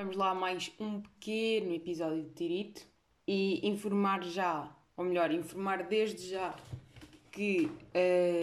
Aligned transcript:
Vamos 0.00 0.16
lá 0.16 0.34
mais 0.34 0.72
um 0.80 1.02
pequeno 1.02 1.74
episódio 1.74 2.22
de 2.22 2.30
Tirito 2.30 2.86
e 3.28 3.68
informar 3.68 4.24
já, 4.24 4.74
ou 4.96 5.04
melhor, 5.04 5.30
informar 5.30 5.86
desde 5.88 6.26
já 6.26 6.56
que 7.30 7.70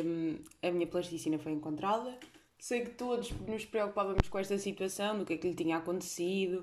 hum, 0.05 0.37
a 0.61 0.69
minha 0.69 0.85
plasticina 0.85 1.39
foi 1.39 1.53
encontrada. 1.53 2.15
Sei 2.59 2.81
que 2.81 2.91
todos 2.91 3.31
nos 3.31 3.65
preocupávamos 3.65 4.29
com 4.29 4.37
esta 4.37 4.55
situação, 4.59 5.17
do 5.17 5.25
que 5.25 5.33
é 5.33 5.37
que 5.37 5.47
lhe 5.47 5.55
tinha 5.55 5.77
acontecido, 5.77 6.59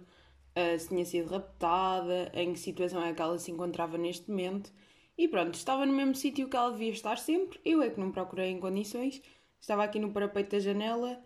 uh, 0.57 0.79
se 0.79 0.87
tinha 0.87 1.05
sido 1.05 1.29
raptada, 1.29 2.31
em 2.33 2.53
que 2.53 2.61
situação 2.61 3.03
é 3.03 3.13
que 3.13 3.21
ela 3.21 3.37
se 3.37 3.51
encontrava 3.51 3.99
neste 3.99 4.31
momento. 4.31 4.73
E 5.19 5.27
pronto, 5.27 5.55
estava 5.55 5.85
no 5.85 5.93
mesmo 5.93 6.15
sítio 6.15 6.49
que 6.49 6.57
ela 6.57 6.71
devia 6.71 6.93
estar 6.93 7.19
sempre, 7.19 7.59
eu 7.65 7.83
é 7.83 7.91
que 7.91 7.99
não 7.99 8.13
procurei 8.13 8.53
em 8.53 8.61
condições, 8.61 9.21
estava 9.61 9.83
aqui 9.83 9.99
no 9.99 10.13
parapeito 10.13 10.51
da 10.51 10.61
janela 10.61 11.21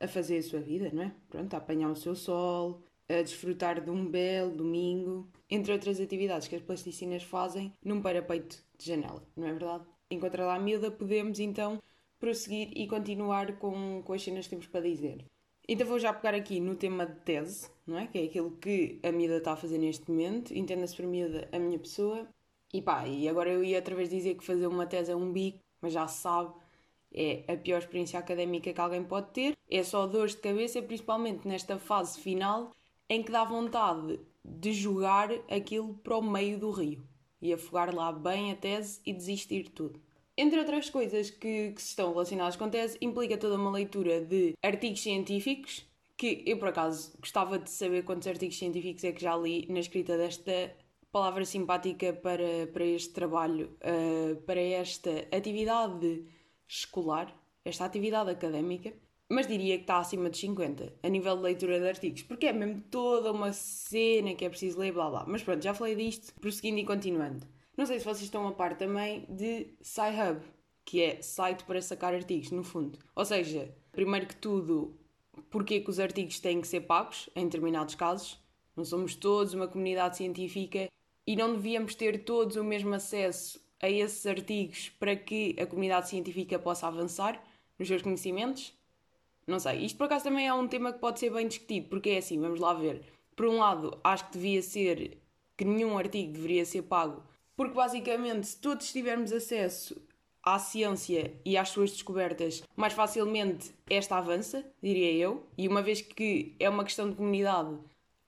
a 0.00 0.08
fazer 0.08 0.38
a 0.38 0.42
sua 0.42 0.58
vida, 0.58 0.90
não 0.92 1.04
é? 1.04 1.14
Pronto, 1.30 1.54
a 1.54 1.58
apanhar 1.58 1.88
o 1.88 1.94
seu 1.94 2.16
sol, 2.16 2.82
a 3.08 3.22
desfrutar 3.22 3.82
de 3.82 3.90
um 3.90 4.06
belo 4.06 4.56
domingo, 4.56 5.28
entre 5.50 5.72
outras 5.72 6.00
atividades 6.00 6.48
que 6.48 6.56
as 6.56 6.62
plasticinas 6.62 7.22
fazem 7.22 7.72
num 7.84 8.00
parapeito 8.00 8.62
de 8.78 8.86
janela, 8.86 9.22
não 9.36 9.46
é 9.46 9.52
verdade? 9.52 9.84
Enquanto 10.10 10.38
lá 10.38 10.54
a 10.54 10.58
miúda, 10.58 10.90
podemos 10.90 11.38
então 11.38 11.82
prosseguir 12.18 12.70
e 12.74 12.86
continuar 12.86 13.58
com, 13.58 14.02
com 14.02 14.12
as 14.12 14.22
cenas 14.22 14.46
que 14.46 14.50
temos 14.50 14.66
para 14.66 14.80
dizer. 14.80 15.24
Então 15.66 15.86
vou 15.86 15.98
já 15.98 16.12
pegar 16.12 16.34
aqui 16.34 16.60
no 16.60 16.74
tema 16.74 17.06
de 17.06 17.20
tese, 17.20 17.70
não 17.86 17.98
é? 17.98 18.06
Que 18.06 18.18
é 18.18 18.24
aquilo 18.24 18.50
que 18.52 18.98
a 19.02 19.10
miúda 19.10 19.38
está 19.38 19.52
a 19.52 19.56
fazer 19.56 19.78
neste 19.78 20.10
momento, 20.10 20.54
entenda-se 20.54 20.96
por 20.96 21.06
miúda 21.06 21.48
a 21.52 21.58
minha 21.58 21.78
pessoa. 21.78 22.28
E 22.72 22.82
pá, 22.82 23.06
e 23.06 23.28
agora 23.28 23.50
eu 23.50 23.64
ia 23.64 23.76
outra 23.78 23.94
vez 23.94 24.10
dizer 24.10 24.34
que 24.34 24.44
fazer 24.44 24.66
uma 24.66 24.86
tese 24.86 25.12
é 25.12 25.16
um 25.16 25.32
bico, 25.32 25.58
mas 25.80 25.92
já 25.92 26.06
se 26.06 26.20
sabe, 26.20 26.52
é 27.12 27.44
a 27.46 27.56
pior 27.56 27.78
experiência 27.78 28.18
académica 28.18 28.72
que 28.72 28.80
alguém 28.80 29.04
pode 29.04 29.30
ter, 29.30 29.56
é 29.70 29.82
só 29.82 30.06
dores 30.06 30.34
de 30.34 30.40
cabeça, 30.40 30.82
principalmente 30.82 31.46
nesta 31.46 31.78
fase 31.78 32.20
final 32.20 32.72
em 33.14 33.22
que 33.22 33.30
dá 33.30 33.44
vontade 33.44 34.18
de 34.44 34.72
jogar 34.72 35.30
aquilo 35.48 35.94
para 35.94 36.16
o 36.16 36.22
meio 36.22 36.58
do 36.58 36.72
rio 36.72 37.06
e 37.40 37.52
afogar 37.52 37.94
lá 37.94 38.10
bem 38.10 38.50
a 38.50 38.56
tese 38.56 39.00
e 39.06 39.12
desistir 39.12 39.62
de 39.62 39.70
tudo. 39.70 40.00
Entre 40.36 40.58
outras 40.58 40.90
coisas 40.90 41.30
que, 41.30 41.70
que 41.70 41.80
estão 41.80 42.10
relacionadas 42.10 42.56
com 42.56 42.64
a 42.64 42.68
tese, 42.68 42.98
implica 43.00 43.38
toda 43.38 43.54
uma 43.56 43.70
leitura 43.70 44.20
de 44.20 44.56
artigos 44.60 45.00
científicos, 45.00 45.86
que 46.16 46.42
eu 46.44 46.58
por 46.58 46.68
acaso 46.68 47.16
gostava 47.20 47.56
de 47.56 47.70
saber 47.70 48.02
quantos 48.02 48.26
artigos 48.26 48.58
científicos 48.58 49.04
é 49.04 49.12
que 49.12 49.22
já 49.22 49.36
li 49.36 49.64
na 49.70 49.78
escrita 49.78 50.18
desta 50.18 50.74
palavra 51.12 51.44
simpática 51.44 52.12
para, 52.12 52.66
para 52.72 52.84
este 52.84 53.12
trabalho, 53.12 53.76
uh, 53.80 54.34
para 54.42 54.60
esta 54.60 55.24
atividade 55.30 56.24
escolar, 56.66 57.32
esta 57.64 57.84
atividade 57.84 58.30
académica 58.30 58.92
mas 59.34 59.46
diria 59.46 59.76
que 59.76 59.82
está 59.82 59.98
acima 59.98 60.30
de 60.30 60.38
50 60.38 60.92
a 61.02 61.08
nível 61.08 61.36
de 61.36 61.42
leitura 61.42 61.80
de 61.80 61.88
artigos, 61.88 62.22
porque 62.22 62.46
é 62.46 62.52
mesmo 62.52 62.82
toda 62.90 63.32
uma 63.32 63.52
cena 63.52 64.34
que 64.34 64.44
é 64.44 64.48
preciso 64.48 64.78
ler, 64.78 64.92
blá 64.92 65.10
blá. 65.10 65.24
Mas 65.26 65.42
pronto, 65.42 65.62
já 65.62 65.74
falei 65.74 65.94
disto, 65.94 66.32
prosseguindo 66.40 66.78
e 66.78 66.84
continuando. 66.84 67.46
Não 67.76 67.86
sei 67.86 67.98
se 67.98 68.04
vocês 68.04 68.22
estão 68.22 68.46
a 68.46 68.52
par 68.52 68.76
também 68.76 69.26
de 69.28 69.66
SciHub, 69.82 70.40
que 70.84 71.02
é 71.02 71.20
site 71.22 71.64
para 71.64 71.82
sacar 71.82 72.14
artigos, 72.14 72.50
no 72.50 72.62
fundo. 72.62 72.98
Ou 73.16 73.24
seja, 73.24 73.74
primeiro 73.90 74.26
que 74.26 74.36
tudo, 74.36 74.96
porque 75.50 75.80
que 75.80 75.90
os 75.90 75.98
artigos 75.98 76.38
têm 76.38 76.60
que 76.60 76.68
ser 76.68 76.82
pagos, 76.82 77.28
em 77.34 77.44
determinados 77.44 77.94
casos. 77.94 78.38
Não 78.76 78.84
somos 78.84 79.14
todos 79.16 79.54
uma 79.54 79.68
comunidade 79.68 80.16
científica 80.16 80.88
e 81.26 81.36
não 81.36 81.54
devíamos 81.54 81.94
ter 81.94 82.24
todos 82.24 82.56
o 82.56 82.64
mesmo 82.64 82.94
acesso 82.94 83.60
a 83.80 83.88
esses 83.88 84.24
artigos 84.26 84.90
para 84.98 85.16
que 85.16 85.56
a 85.58 85.66
comunidade 85.66 86.08
científica 86.08 86.58
possa 86.58 86.86
avançar 86.86 87.42
nos 87.78 87.88
seus 87.88 88.02
conhecimentos. 88.02 88.72
Não 89.46 89.58
sei. 89.58 89.84
Isto 89.84 89.98
por 89.98 90.04
acaso 90.04 90.24
também 90.24 90.46
é 90.46 90.54
um 90.54 90.66
tema 90.66 90.92
que 90.92 90.98
pode 90.98 91.20
ser 91.20 91.30
bem 91.30 91.46
discutido, 91.46 91.88
porque 91.88 92.10
é 92.10 92.18
assim, 92.18 92.40
vamos 92.40 92.60
lá 92.60 92.72
ver. 92.72 93.02
Por 93.36 93.46
um 93.46 93.58
lado, 93.58 93.98
acho 94.02 94.26
que 94.26 94.32
devia 94.32 94.62
ser 94.62 95.18
que 95.56 95.64
nenhum 95.64 95.96
artigo 95.98 96.32
deveria 96.32 96.64
ser 96.64 96.82
pago, 96.82 97.22
porque 97.56 97.74
basicamente, 97.74 98.46
se 98.46 98.56
todos 98.60 98.92
tivermos 98.92 99.32
acesso 99.32 100.00
à 100.42 100.58
ciência 100.58 101.32
e 101.44 101.56
às 101.56 101.70
suas 101.70 101.90
descobertas, 101.90 102.62
mais 102.76 102.92
facilmente 102.92 103.72
esta 103.88 104.16
avança, 104.18 104.64
diria 104.82 105.12
eu. 105.12 105.46
E 105.56 105.66
uma 105.66 105.82
vez 105.82 106.00
que 106.00 106.54
é 106.58 106.68
uma 106.68 106.84
questão 106.84 107.08
de 107.08 107.16
comunidade, 107.16 107.76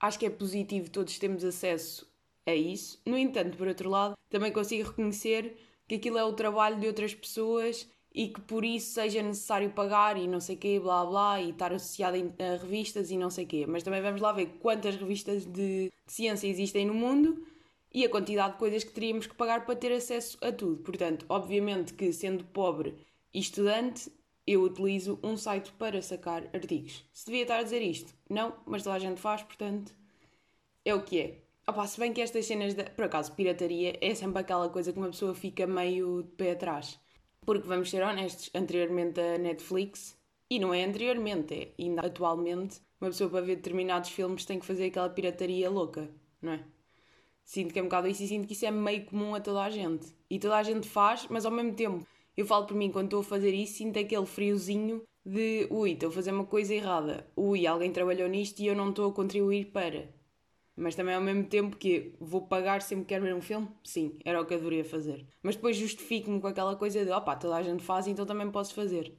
acho 0.01 0.19
que 0.19 0.27
é 0.27 0.31
positivo 0.31 0.91
todos 0.91 1.19
termos 1.19 1.45
acesso 1.45 2.11
a 2.47 2.55
isso. 2.55 3.01
No 3.05 3.19
entanto, 3.19 3.57
por 3.57 3.69
outro 3.69 3.91
lado, 3.91 4.15
também 4.31 4.53
consigo 4.53 4.89
reconhecer 4.89 5.57
que 5.87 5.97
aquilo 5.97 6.19
é 6.19 6.25
o 6.25 6.33
trabalho 6.33 6.81
de 6.81 6.87
outras 6.87 7.15
pessoas 7.15 7.89
e 8.17 8.29
que 8.29 8.41
por 8.41 8.65
isso 8.65 8.95
seja 8.95 9.23
necessário 9.23 9.69
pagar 9.71 10.17
e 10.17 10.27
não 10.27 10.41
sei 10.41 10.57
quê, 10.57 10.81
blá 10.81 11.05
blá, 11.05 11.39
e 11.39 11.51
estar 11.51 11.71
associado 11.71 12.17
a 12.39 12.57
revistas 12.57 13.11
e 13.11 13.19
não 13.19 13.29
sei 13.29 13.45
quê. 13.45 13.67
Mas 13.69 13.83
também 13.83 14.01
vamos 14.01 14.23
lá 14.23 14.33
ver 14.33 14.47
quantas 14.59 14.97
revistas 14.97 15.45
de, 15.45 15.91
de 15.91 15.93
ciência 16.07 16.49
existem 16.49 16.87
no 16.87 16.95
mundo 16.95 17.47
e 17.93 18.07
a 18.07 18.09
quantidade 18.09 18.55
de 18.55 18.59
coisas 18.59 18.83
que 18.83 18.91
teríamos 18.91 19.27
que 19.27 19.35
pagar 19.35 19.67
para 19.67 19.77
ter 19.77 19.93
acesso 19.93 20.39
a 20.41 20.51
tudo. 20.51 20.83
Portanto, 20.83 21.27
obviamente 21.29 21.93
que 21.93 22.11
sendo 22.11 22.43
pobre 22.45 22.95
e 23.35 23.39
estudante, 23.39 24.11
eu 24.47 24.63
utilizo 24.63 25.19
um 25.23 25.37
site 25.37 25.71
para 25.73 26.01
sacar 26.01 26.45
artigos. 26.55 27.05
Se 27.13 27.27
devia 27.27 27.43
estar 27.43 27.59
a 27.59 27.63
dizer 27.63 27.83
isto? 27.83 28.15
Não, 28.31 28.55
mas 28.65 28.83
toda 28.83 28.97
a 28.97 28.99
gente 28.99 29.21
faz, 29.21 29.43
portanto, 29.43 29.93
é 30.87 30.95
o 30.95 31.03
que 31.03 31.21
é. 31.21 31.39
Opa, 31.69 31.87
se 31.87 32.01
bem 32.01 32.15
que 32.15 32.23
estas 32.23 32.47
cenas, 32.47 32.73
de, 32.73 32.85
por 32.85 33.05
acaso, 33.05 33.35
pirataria 33.35 33.99
é 34.01 34.15
sempre 34.15 34.41
aquela 34.41 34.71
coisa 34.71 34.91
que 34.91 34.99
uma 34.99 35.11
pessoa 35.11 35.35
fica 35.35 35.67
meio 35.67 36.23
de 36.23 36.31
pé 36.31 36.53
atrás. 36.53 36.99
Porque 37.47 37.69
vamos 37.69 37.89
ser 37.89 38.03
honestos, 38.03 38.51
anteriormente 38.53 39.21
a 39.21 39.39
Netflix, 39.39 40.19
e 40.51 40.59
não 40.59 40.75
é 40.75 40.85
anteriormente, 40.85 41.55
é 41.55 41.83
ainda 41.83 42.03
atualmente, 42.03 42.81
uma 43.01 43.09
pessoa 43.11 43.31
para 43.31 43.41
ver 43.41 43.57
determinados 43.57 44.11
filmes 44.11 44.45
tem 44.45 44.59
que 44.59 44.67
fazer 44.67 44.87
aquela 44.87 45.09
pirataria 45.09 45.71
louca, 45.71 46.11
não 46.43 46.53
é? 46.55 46.65
Sinto 47.45 47.73
que 47.73 47.79
é 47.79 47.83
um 47.83 47.87
bocado 47.87 48.09
isso 48.09 48.25
e 48.25 48.27
sinto 48.27 48.49
que 48.49 48.53
isso 48.53 48.67
é 48.67 48.71
meio 48.73 49.05
comum 49.05 49.33
a 49.37 49.41
toda 49.41 49.63
a 49.63 49.71
gente. 49.71 50.09
E 50.29 50.41
toda 50.41 50.57
a 50.57 50.63
gente 50.65 50.89
faz, 50.89 51.29
mas 51.31 51.47
ao 51.47 51.53
mesmo 51.53 51.75
tempo, 51.75 52.05
eu 52.37 52.45
falo 52.45 52.67
por 52.67 52.77
mim, 52.77 52.91
quando 52.91 53.07
estou 53.07 53.21
a 53.21 53.25
fazer 53.25 53.55
isso, 53.55 53.75
sinto 53.75 53.97
aquele 53.97 54.27
friozinho 54.27 55.05
de 55.25 55.69
ui, 55.71 55.93
estou 55.93 56.09
a 56.09 56.13
fazer 56.13 56.33
uma 56.33 56.47
coisa 56.47 56.75
errada, 56.75 57.25
ui, 57.37 57.65
alguém 57.65 57.93
trabalhou 57.93 58.29
nisto 58.29 58.59
e 58.59 58.67
eu 58.67 58.75
não 58.75 58.91
estou 58.91 59.09
a 59.09 59.13
contribuir 59.13 59.67
para. 59.67 60.09
Mas 60.77 60.95
também 60.95 61.15
ao 61.15 61.21
mesmo 61.23 61.45
tempo 61.45 61.77
que 61.77 62.13
vou 62.21 62.43
pagar 62.43 62.83
sempre 62.83 63.05
que 63.05 63.09
quero 63.09 63.25
ver 63.25 63.35
um 63.35 63.41
filme? 63.41 63.69
Sim, 63.83 64.19
era 64.25 64.41
o 64.41 64.45
que 64.45 64.55
eu 64.55 64.59
deveria 64.59 64.85
fazer. 64.85 65.27
Mas 65.43 65.57
depois 65.57 65.77
justifico-me 65.77 66.41
com 66.41 66.47
aquela 66.47 66.77
coisa 66.77 67.05
de 67.05 67.11
opá, 67.11 67.35
toda 67.35 67.57
a 67.57 67.63
gente 67.63 67.83
faz, 67.83 68.07
então 68.07 68.27
também 68.27 68.51
posso 68.51 68.75
fazer. 68.75 69.13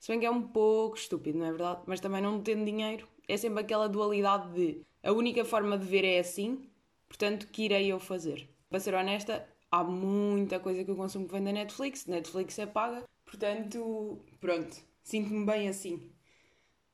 Se 0.00 0.08
bem 0.12 0.20
que 0.20 0.26
é 0.26 0.30
um 0.30 0.42
pouco 0.42 0.96
estúpido, 0.96 1.38
não 1.38 1.46
é 1.46 1.50
verdade? 1.50 1.82
Mas 1.86 2.00
também 2.00 2.20
não 2.20 2.40
tendo 2.42 2.64
dinheiro, 2.64 3.06
é 3.28 3.36
sempre 3.36 3.60
aquela 3.60 3.88
dualidade 3.88 4.52
de 4.52 4.82
a 5.02 5.12
única 5.12 5.44
forma 5.44 5.78
de 5.78 5.86
ver 5.86 6.04
é 6.04 6.18
assim, 6.18 6.68
portanto, 7.08 7.46
que 7.48 7.64
irei 7.64 7.86
eu 7.86 8.00
fazer? 8.00 8.48
Para 8.68 8.80
ser 8.80 8.94
honesta, 8.94 9.48
há 9.70 9.84
muita 9.84 10.58
coisa 10.58 10.84
que 10.84 10.90
eu 10.90 10.96
consumo 10.96 11.26
que 11.26 11.32
vem 11.32 11.44
da 11.44 11.52
Netflix, 11.52 12.06
Netflix 12.06 12.58
é 12.58 12.66
paga, 12.66 13.04
portanto, 13.24 14.18
pronto, 14.40 14.76
sinto-me 15.02 15.46
bem 15.46 15.68
assim. 15.68 16.10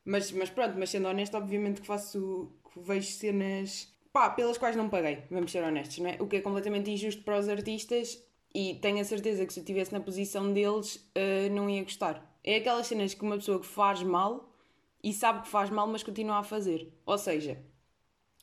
Mas, 0.05 0.31
mas 0.31 0.49
pronto, 0.49 0.77
mas 0.77 0.89
sendo 0.89 1.07
honesta, 1.07 1.37
obviamente 1.37 1.81
que 1.81 1.87
faço, 1.87 2.51
que 2.73 2.79
vejo 2.79 3.11
cenas 3.11 3.92
pá, 4.13 4.29
pelas 4.29 4.59
quais 4.59 4.75
não 4.75 4.87
paguei, 4.87 5.23
vamos 5.31 5.51
ser 5.51 5.63
honestos, 5.63 5.97
não 5.97 6.09
é? 6.11 6.17
O 6.21 6.27
que 6.27 6.37
é 6.37 6.41
completamente 6.41 6.91
injusto 6.91 7.23
para 7.23 7.39
os 7.39 7.49
artistas 7.49 8.23
e 8.53 8.75
tenho 8.75 9.01
a 9.01 9.03
certeza 9.03 9.43
que 9.43 9.51
se 9.51 9.59
eu 9.59 9.63
estivesse 9.63 9.91
na 9.91 9.99
posição 9.99 10.53
deles 10.53 10.97
uh, 11.17 11.51
não 11.51 11.67
ia 11.67 11.83
gostar. 11.83 12.23
É 12.43 12.57
aquelas 12.57 12.85
cenas 12.85 13.15
que 13.15 13.23
uma 13.23 13.35
pessoa 13.37 13.59
que 13.59 13.65
faz 13.65 14.03
mal 14.03 14.53
e 15.03 15.11
sabe 15.11 15.41
que 15.41 15.47
faz 15.47 15.71
mal, 15.71 15.87
mas 15.87 16.03
continua 16.03 16.37
a 16.37 16.43
fazer. 16.43 16.93
Ou 17.05 17.17
seja, 17.17 17.57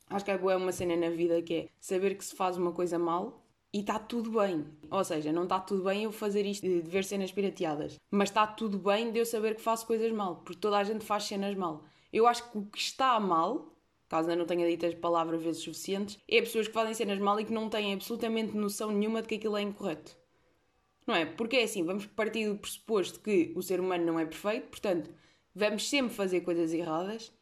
acho 0.09 0.25
que 0.25 0.31
é 0.33 0.37
uma 0.37 0.73
cena 0.73 0.97
na 0.97 1.09
vida 1.09 1.41
que 1.41 1.55
é 1.55 1.69
saber 1.79 2.17
que 2.17 2.25
se 2.25 2.35
faz 2.35 2.57
uma 2.57 2.73
coisa 2.73 2.99
mal 2.99 3.47
e 3.73 3.79
está 3.79 3.99
tudo 3.99 4.41
bem. 4.41 4.67
Ou 4.91 5.05
seja, 5.05 5.33
não 5.33 5.45
está 5.45 5.61
tudo 5.61 5.85
bem 5.85 6.03
eu 6.03 6.11
fazer 6.11 6.45
isto 6.45 6.67
de 6.67 6.81
ver 6.81 7.05
cenas 7.05 7.31
pirateadas, 7.31 7.97
mas 8.11 8.29
está 8.29 8.45
tudo 8.45 8.77
bem 8.79 9.13
de 9.13 9.21
eu 9.21 9.27
saber 9.27 9.55
que 9.55 9.63
faço 9.63 9.87
coisas 9.87 10.11
mal, 10.11 10.37
porque 10.37 10.61
toda 10.61 10.79
a 10.79 10.85
gente 10.85 11.05
faz 11.05 11.25
cenas 11.25 11.55
mal. 11.55 11.85
Eu 12.13 12.27
acho 12.27 12.51
que 12.51 12.59
o 12.59 12.67
que 12.67 12.79
está 12.79 13.21
mal 13.21 13.73
caso 14.11 14.29
ainda 14.29 14.41
não 14.41 14.47
tenha 14.47 14.69
dito 14.69 14.85
as 14.85 14.95
palavras 14.95 15.41
vezes 15.41 15.63
suficientes, 15.63 16.19
é 16.29 16.41
pessoas 16.41 16.67
que 16.67 16.75
fazem 16.75 16.93
cenas 16.93 17.21
mal 17.21 17.39
e 17.39 17.45
que 17.45 17.53
não 17.53 17.71
têm 17.71 17.95
absolutamente 17.95 18.57
noção 18.57 18.91
nenhuma 18.91 19.23
de 19.23 19.29
que 19.29 19.37
aquilo 19.37 19.57
é 19.57 19.63
incorreto. 19.63 20.17
Não 21.07 21.15
é? 21.15 21.25
Porque 21.25 21.57
é 21.57 21.63
assim, 21.63 21.85
vamos 21.85 22.07
partir 22.07 22.49
do 22.49 22.59
pressuposto 22.59 23.21
que 23.21 23.53
o 23.55 23.63
ser 23.63 23.79
humano 23.79 24.05
não 24.05 24.19
é 24.19 24.25
perfeito, 24.27 24.69
portanto, 24.69 25.09
vamos 25.55 25.89
sempre 25.89 26.13
fazer 26.13 26.41
coisas 26.41 26.75
erradas. 26.75 27.33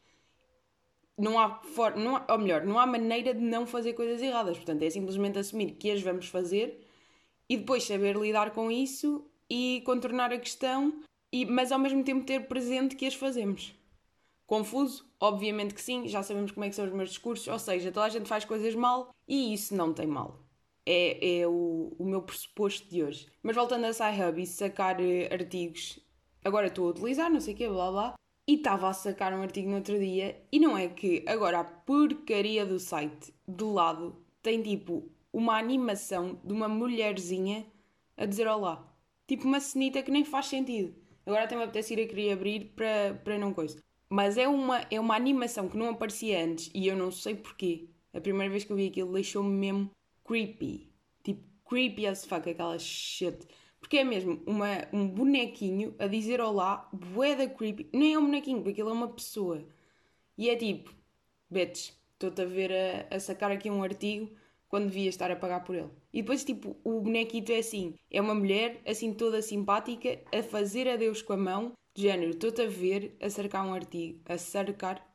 Não 1.17 1.39
há, 1.39 1.55
for, 1.63 1.97
não 1.97 2.15
há, 2.15 2.25
ou 2.29 2.37
melhor, 2.37 2.63
não 2.63 2.79
há 2.79 2.85
maneira 2.85 3.33
de 3.33 3.41
não 3.41 3.65
fazer 3.65 3.93
coisas 3.93 4.21
erradas. 4.21 4.55
Portanto, 4.55 4.83
é 4.83 4.89
simplesmente 4.91 5.39
assumir 5.39 5.71
que 5.71 5.89
as 5.91 6.01
vamos 6.01 6.27
fazer 6.27 6.85
e 7.49 7.57
depois 7.57 7.83
saber 7.83 8.15
lidar 8.15 8.51
com 8.51 8.69
isso 8.69 9.25
e 9.49 9.81
contornar 9.85 10.31
a 10.31 10.37
questão, 10.37 10.93
e, 11.31 11.45
mas 11.47 11.71
ao 11.71 11.79
mesmo 11.79 12.03
tempo 12.03 12.25
ter 12.25 12.47
presente 12.47 12.95
que 12.95 13.07
as 13.07 13.15
fazemos. 13.15 13.73
Confuso? 14.49 15.07
Obviamente 15.19 15.75
que 15.75 15.81
sim, 15.81 16.07
já 16.07 16.23
sabemos 16.23 16.51
como 16.51 16.65
é 16.65 16.69
que 16.69 16.75
são 16.75 16.83
os 16.83 16.91
meus 16.91 17.09
discursos, 17.09 17.47
ou 17.47 17.59
seja, 17.59 17.91
toda 17.91 18.07
a 18.07 18.09
gente 18.09 18.27
faz 18.27 18.43
coisas 18.43 18.73
mal 18.73 19.13
e 19.27 19.53
isso 19.53 19.75
não 19.75 19.93
tem 19.93 20.07
mal. 20.07 20.43
É, 20.83 21.41
é 21.41 21.47
o, 21.47 21.95
o 21.99 22.03
meu 22.03 22.23
pressuposto 22.23 22.89
de 22.89 23.03
hoje. 23.03 23.27
Mas 23.43 23.55
voltando 23.55 23.85
a 23.85 23.93
SciHub 23.93 24.41
e 24.41 24.47
sacar 24.47 24.99
uh, 24.99 25.31
artigos, 25.31 25.99
agora 26.43 26.65
estou 26.65 26.87
a 26.87 26.89
utilizar, 26.89 27.29
não 27.29 27.39
sei 27.39 27.53
o 27.53 27.57
quê, 27.57 27.69
blá 27.69 27.91
blá, 27.91 28.15
e 28.47 28.55
estava 28.55 28.89
a 28.89 28.93
sacar 28.93 29.31
um 29.35 29.43
artigo 29.43 29.69
no 29.69 29.75
outro 29.75 29.99
dia 29.99 30.41
e 30.51 30.59
não 30.59 30.75
é 30.75 30.87
que 30.87 31.23
agora 31.27 31.59
a 31.59 31.63
porcaria 31.63 32.65
do 32.65 32.79
site 32.79 33.31
do 33.47 33.71
lado 33.71 34.17
tem 34.41 34.63
tipo 34.63 35.11
uma 35.31 35.59
animação 35.59 36.41
de 36.43 36.51
uma 36.51 36.67
mulherzinha 36.67 37.67
a 38.17 38.25
dizer 38.25 38.47
olá. 38.47 38.91
Tipo 39.27 39.43
uma 39.43 39.59
cenita 39.59 40.01
que 40.01 40.09
nem 40.09 40.25
faz 40.25 40.47
sentido. 40.47 40.95
Agora 41.23 41.43
até 41.43 41.55
me 41.55 41.61
apetece 41.61 41.93
ir 41.93 42.03
a 42.03 42.07
querer 42.07 42.31
abrir 42.31 42.73
para, 42.75 43.13
para 43.23 43.37
não 43.37 43.53
coisa. 43.53 43.79
Mas 44.09 44.37
é 44.37 44.47
uma, 44.47 44.79
é 44.89 44.99
uma 44.99 45.15
animação 45.15 45.69
que 45.69 45.77
não 45.77 45.89
aparecia 45.89 46.43
antes 46.43 46.71
e 46.73 46.87
eu 46.87 46.95
não 46.95 47.11
sei 47.11 47.35
porquê. 47.35 47.87
A 48.11 48.19
primeira 48.19 48.49
vez 48.49 48.63
que 48.63 48.71
eu 48.71 48.75
vi 48.75 48.87
aquilo 48.87 49.13
deixou-me 49.13 49.49
mesmo 49.49 49.91
creepy. 50.25 50.91
Tipo, 51.23 51.43
creepy 51.67 52.07
as 52.07 52.25
fuck, 52.25 52.49
aquela 52.49 52.79
shit. 52.79 53.37
Porque 53.79 53.97
é 53.97 54.03
mesmo 54.03 54.41
uma, 54.45 54.87
um 54.91 55.07
bonequinho 55.07 55.95
a 55.99 56.07
dizer 56.07 56.41
olá, 56.41 56.89
bué 56.91 57.35
da 57.35 57.47
creepy. 57.47 57.89
Nem 57.93 58.15
é 58.15 58.19
um 58.19 58.25
bonequinho, 58.25 58.57
porque 58.57 58.71
aquilo 58.71 58.89
é 58.89 58.93
uma 58.93 59.09
pessoa. 59.09 59.63
E 60.37 60.49
é 60.49 60.55
tipo, 60.55 60.91
bitch, 61.49 61.91
estou-te 62.13 62.41
a 62.41 62.45
ver 62.45 62.71
a, 62.71 63.15
a 63.15 63.19
sacar 63.19 63.51
aqui 63.51 63.69
um 63.69 63.83
artigo 63.83 64.29
quando 64.67 64.87
devia 64.87 65.09
estar 65.09 65.29
a 65.31 65.35
pagar 65.35 65.63
por 65.63 65.75
ele. 65.75 65.89
E 66.13 66.21
depois, 66.21 66.43
tipo, 66.43 66.75
o 66.83 67.01
bonequito 67.01 67.51
é 67.51 67.59
assim: 67.59 67.95
é 68.09 68.19
uma 68.21 68.35
mulher, 68.35 68.81
assim 68.85 69.13
toda 69.13 69.41
simpática, 69.41 70.19
a 70.33 70.43
fazer 70.43 70.87
adeus 70.87 71.21
com 71.21 71.33
a 71.33 71.37
mão, 71.37 71.73
de 71.99 72.03
género, 72.03 72.31
estou-te 72.31 72.61
a 72.61 72.67
ver 72.67 73.17
a 73.19 73.29
sacar 73.29 73.65
um 73.65 73.73
artigo, 73.73 74.21
a 74.25 74.37
sacar, 74.37 75.05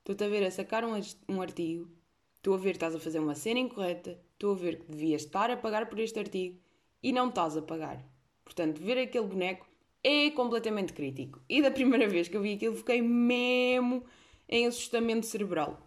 estou-te 0.00 0.22
a 0.22 0.28
ver 0.28 0.44
a 0.44 0.50
sacar 0.50 0.84
um, 0.84 1.00
um 1.26 1.40
artigo, 1.40 1.90
estou 2.36 2.54
a 2.54 2.58
ver 2.58 2.72
que 2.72 2.76
estás 2.76 2.94
a 2.94 3.00
fazer 3.00 3.18
uma 3.18 3.34
cena 3.34 3.60
incorreta, 3.60 4.18
estou 4.34 4.52
a 4.52 4.54
ver 4.54 4.80
que 4.80 4.92
devias 4.92 5.22
estar 5.22 5.50
a 5.50 5.56
pagar 5.56 5.88
por 5.88 5.98
este 5.98 6.18
artigo 6.18 6.58
e 7.02 7.12
não 7.12 7.30
estás 7.30 7.56
a 7.56 7.62
pagar. 7.62 8.04
Portanto, 8.44 8.78
ver 8.78 8.98
aquele 8.98 9.26
boneco 9.26 9.66
é 10.02 10.30
completamente 10.32 10.92
crítico. 10.92 11.40
E 11.48 11.62
da 11.62 11.70
primeira 11.72 12.06
vez 12.06 12.28
que 12.28 12.36
eu 12.36 12.42
vi 12.42 12.52
aquilo, 12.54 12.76
fiquei 12.76 13.00
mesmo 13.00 14.04
em 14.46 14.66
assustamento 14.66 15.24
cerebral. 15.24 15.80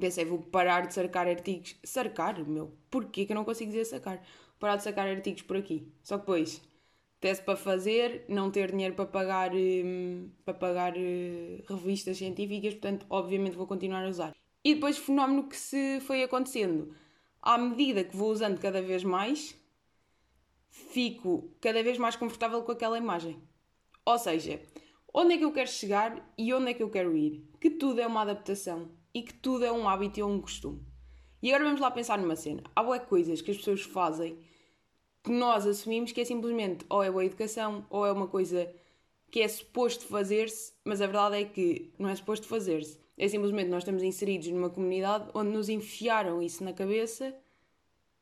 Pensei, 0.00 0.24
vou 0.24 0.38
parar 0.38 0.86
de 0.86 0.94
sacar 0.94 1.28
artigos. 1.28 1.76
Sarcar, 1.84 2.42
meu, 2.48 2.72
porquê 2.90 3.26
que 3.26 3.32
eu 3.32 3.36
não 3.36 3.44
consigo 3.44 3.70
dizer 3.70 3.84
sacar? 3.84 4.22
Parar 4.58 4.76
de 4.76 4.84
sacar 4.84 5.06
artigos 5.06 5.42
por 5.42 5.58
aqui. 5.58 5.86
Só 6.02 6.16
que 6.16 6.22
depois, 6.22 6.62
teste 7.26 7.44
para 7.44 7.56
fazer, 7.56 8.24
não 8.28 8.52
ter 8.52 8.70
dinheiro 8.70 8.94
para 8.94 9.04
pagar, 9.04 9.50
hum, 9.52 10.30
para 10.44 10.54
pagar 10.54 10.92
uh, 10.96 11.74
revistas 11.74 12.16
científicas, 12.16 12.74
portanto, 12.74 13.04
obviamente 13.10 13.56
vou 13.56 13.66
continuar 13.66 14.04
a 14.04 14.08
usar. 14.08 14.32
E 14.62 14.74
depois, 14.74 14.96
fenómeno 14.96 15.48
que 15.48 15.56
se 15.56 15.98
foi 16.02 16.22
acontecendo. 16.22 16.94
À 17.42 17.58
medida 17.58 18.04
que 18.04 18.16
vou 18.16 18.30
usando 18.30 18.60
cada 18.60 18.80
vez 18.80 19.02
mais, 19.02 19.60
fico 20.70 21.50
cada 21.60 21.82
vez 21.82 21.98
mais 21.98 22.14
confortável 22.14 22.62
com 22.62 22.70
aquela 22.70 22.96
imagem. 22.96 23.42
Ou 24.04 24.18
seja, 24.20 24.60
onde 25.12 25.34
é 25.34 25.38
que 25.38 25.44
eu 25.44 25.52
quero 25.52 25.68
chegar 25.68 26.32
e 26.38 26.54
onde 26.54 26.70
é 26.70 26.74
que 26.74 26.82
eu 26.82 26.90
quero 26.90 27.16
ir? 27.16 27.44
Que 27.60 27.70
tudo 27.70 28.00
é 28.00 28.06
uma 28.06 28.22
adaptação 28.22 28.88
e 29.12 29.20
que 29.20 29.34
tudo 29.34 29.64
é 29.64 29.72
um 29.72 29.88
hábito 29.88 30.20
e 30.20 30.22
um 30.22 30.40
costume. 30.40 30.80
E 31.42 31.48
agora 31.48 31.64
vamos 31.64 31.80
lá 31.80 31.90
pensar 31.90 32.18
numa 32.18 32.36
cena. 32.36 32.62
Há 32.74 32.84
boas 32.84 33.02
coisas 33.02 33.42
que 33.42 33.50
as 33.50 33.56
pessoas 33.56 33.82
fazem 33.82 34.38
que 35.26 35.32
nós 35.32 35.66
assumimos 35.66 36.12
que 36.12 36.20
é 36.20 36.24
simplesmente 36.24 36.86
ou 36.88 37.02
é 37.02 37.10
boa 37.10 37.24
educação 37.24 37.84
ou 37.90 38.06
é 38.06 38.12
uma 38.12 38.28
coisa 38.28 38.72
que 39.28 39.40
é 39.40 39.48
suposto 39.48 40.04
fazer-se, 40.04 40.72
mas 40.84 41.02
a 41.02 41.06
verdade 41.06 41.36
é 41.42 41.44
que 41.44 41.90
não 41.98 42.08
é 42.08 42.14
suposto 42.14 42.46
fazer-se. 42.46 43.00
É 43.18 43.26
simplesmente 43.26 43.68
nós 43.68 43.82
estamos 43.82 44.04
inseridos 44.04 44.46
numa 44.46 44.70
comunidade 44.70 45.28
onde 45.34 45.50
nos 45.50 45.68
enfiaram 45.68 46.40
isso 46.40 46.62
na 46.62 46.72
cabeça 46.72 47.34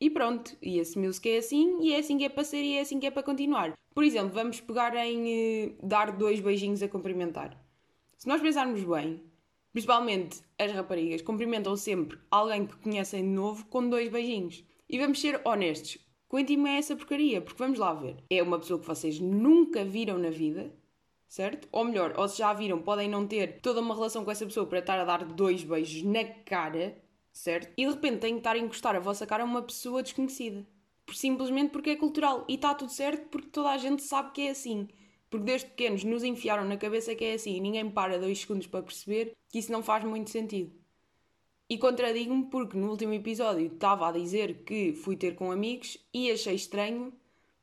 e 0.01 0.09
pronto, 0.09 0.57
e 0.63 0.81
assumiu-se 0.81 1.21
que 1.21 1.29
é 1.29 1.37
assim, 1.37 1.79
e 1.83 1.93
é 1.93 1.99
assim 1.99 2.17
que 2.17 2.25
é 2.25 2.29
para 2.31 2.43
ser, 2.43 2.63
e 2.63 2.79
é 2.79 2.81
assim 2.81 2.99
que 2.99 3.07
é 3.07 3.11
para 3.11 3.23
continuar. 3.23 3.75
Por 3.95 4.03
exemplo, 4.03 4.33
vamos 4.33 4.63
pegar 4.63 4.97
em 4.97 5.67
uh, 5.67 5.77
dar 5.83 6.11
dois 6.11 6.41
beijinhos 6.41 6.83
a 6.83 6.89
cumprimentar. 6.89 7.63
Se 8.17 8.27
nós 8.27 8.41
pensarmos 8.41 8.83
bem, 8.83 9.23
principalmente 9.73 10.41
as 10.59 10.73
raparigas, 10.73 11.21
cumprimentam 11.21 11.77
sempre 11.77 12.19
alguém 12.31 12.67
que 12.67 12.77
conhecem 12.77 13.23
de 13.23 13.29
novo 13.29 13.67
com 13.67 13.89
dois 13.91 14.09
beijinhos. 14.09 14.65
E 14.89 14.99
vamos 14.99 15.21
ser 15.21 15.41
honestos, 15.45 15.99
quanto 16.35 16.67
é 16.67 16.79
essa 16.79 16.97
porcaria? 16.97 17.41
Porque 17.41 17.63
vamos 17.63 17.79
lá 17.79 17.95
ver. 17.95 18.17
É 18.29 18.43
uma 18.43 18.59
pessoa 18.59 18.81
que 18.81 18.87
vocês 18.87 19.21
nunca 19.21 19.85
viram 19.85 20.19
na 20.19 20.31
vida, 20.31 20.75
certo? 21.29 21.69
Ou 21.71 21.85
melhor, 21.85 22.15
ou 22.17 22.27
se 22.27 22.39
já 22.39 22.53
viram, 22.53 22.83
podem 22.83 23.09
não 23.09 23.25
ter 23.25 23.61
toda 23.61 23.81
uma 23.81 23.95
relação 23.95 24.25
com 24.25 24.33
essa 24.33 24.45
pessoa 24.45 24.67
para 24.67 24.81
estar 24.81 24.99
a 24.99 25.05
dar 25.05 25.25
dois 25.25 25.63
beijos 25.63 26.03
na 26.03 26.25
cara 26.25 26.97
certo? 27.33 27.73
E 27.77 27.85
de 27.85 27.93
repente 27.93 28.19
tem 28.19 28.35
que 28.35 28.41
estar 28.41 28.57
a 28.57 28.59
encostar 28.59 28.97
a 28.97 29.01
vossa 29.01 29.27
cara 29.27 29.43
a 29.43 29.47
uma 29.47 29.63
pessoa 29.63 30.03
desconhecida. 30.03 30.67
Simplesmente 31.13 31.71
porque 31.71 31.91
é 31.91 31.97
cultural. 31.97 32.45
E 32.49 32.55
está 32.55 32.75
tudo 32.75 32.91
certo 32.91 33.29
porque 33.29 33.49
toda 33.49 33.71
a 33.71 33.79
gente 33.79 34.03
sabe 34.03 34.33
que 34.33 34.43
é 34.43 34.51
assim. 34.51 34.89
Porque 35.29 35.45
desde 35.45 35.69
pequenos 35.69 36.05
nos 36.05 36.25
enfiaram 36.25 36.65
na 36.65 36.77
cabeça 36.77 37.15
que 37.15 37.25
é 37.25 37.35
assim 37.35 37.57
e 37.57 37.61
ninguém 37.61 37.91
para 37.91 38.19
dois 38.19 38.41
segundos 38.41 38.67
para 38.67 38.83
perceber 38.83 39.33
que 39.49 39.59
isso 39.59 39.71
não 39.71 39.83
faz 39.83 40.05
muito 40.05 40.31
sentido. 40.31 40.73
E 41.69 41.79
contradigo-me 41.79 42.45
porque 42.51 42.77
no 42.77 42.91
último 42.91 43.15
episódio 43.15 43.67
estava 43.67 44.09
a 44.09 44.13
dizer 44.13 44.65
que 44.65 44.93
fui 44.93 45.17
ter 45.17 45.35
com 45.35 45.51
amigos 45.51 45.99
e 46.13 46.31
achei 46.31 46.55
estranho 46.55 47.13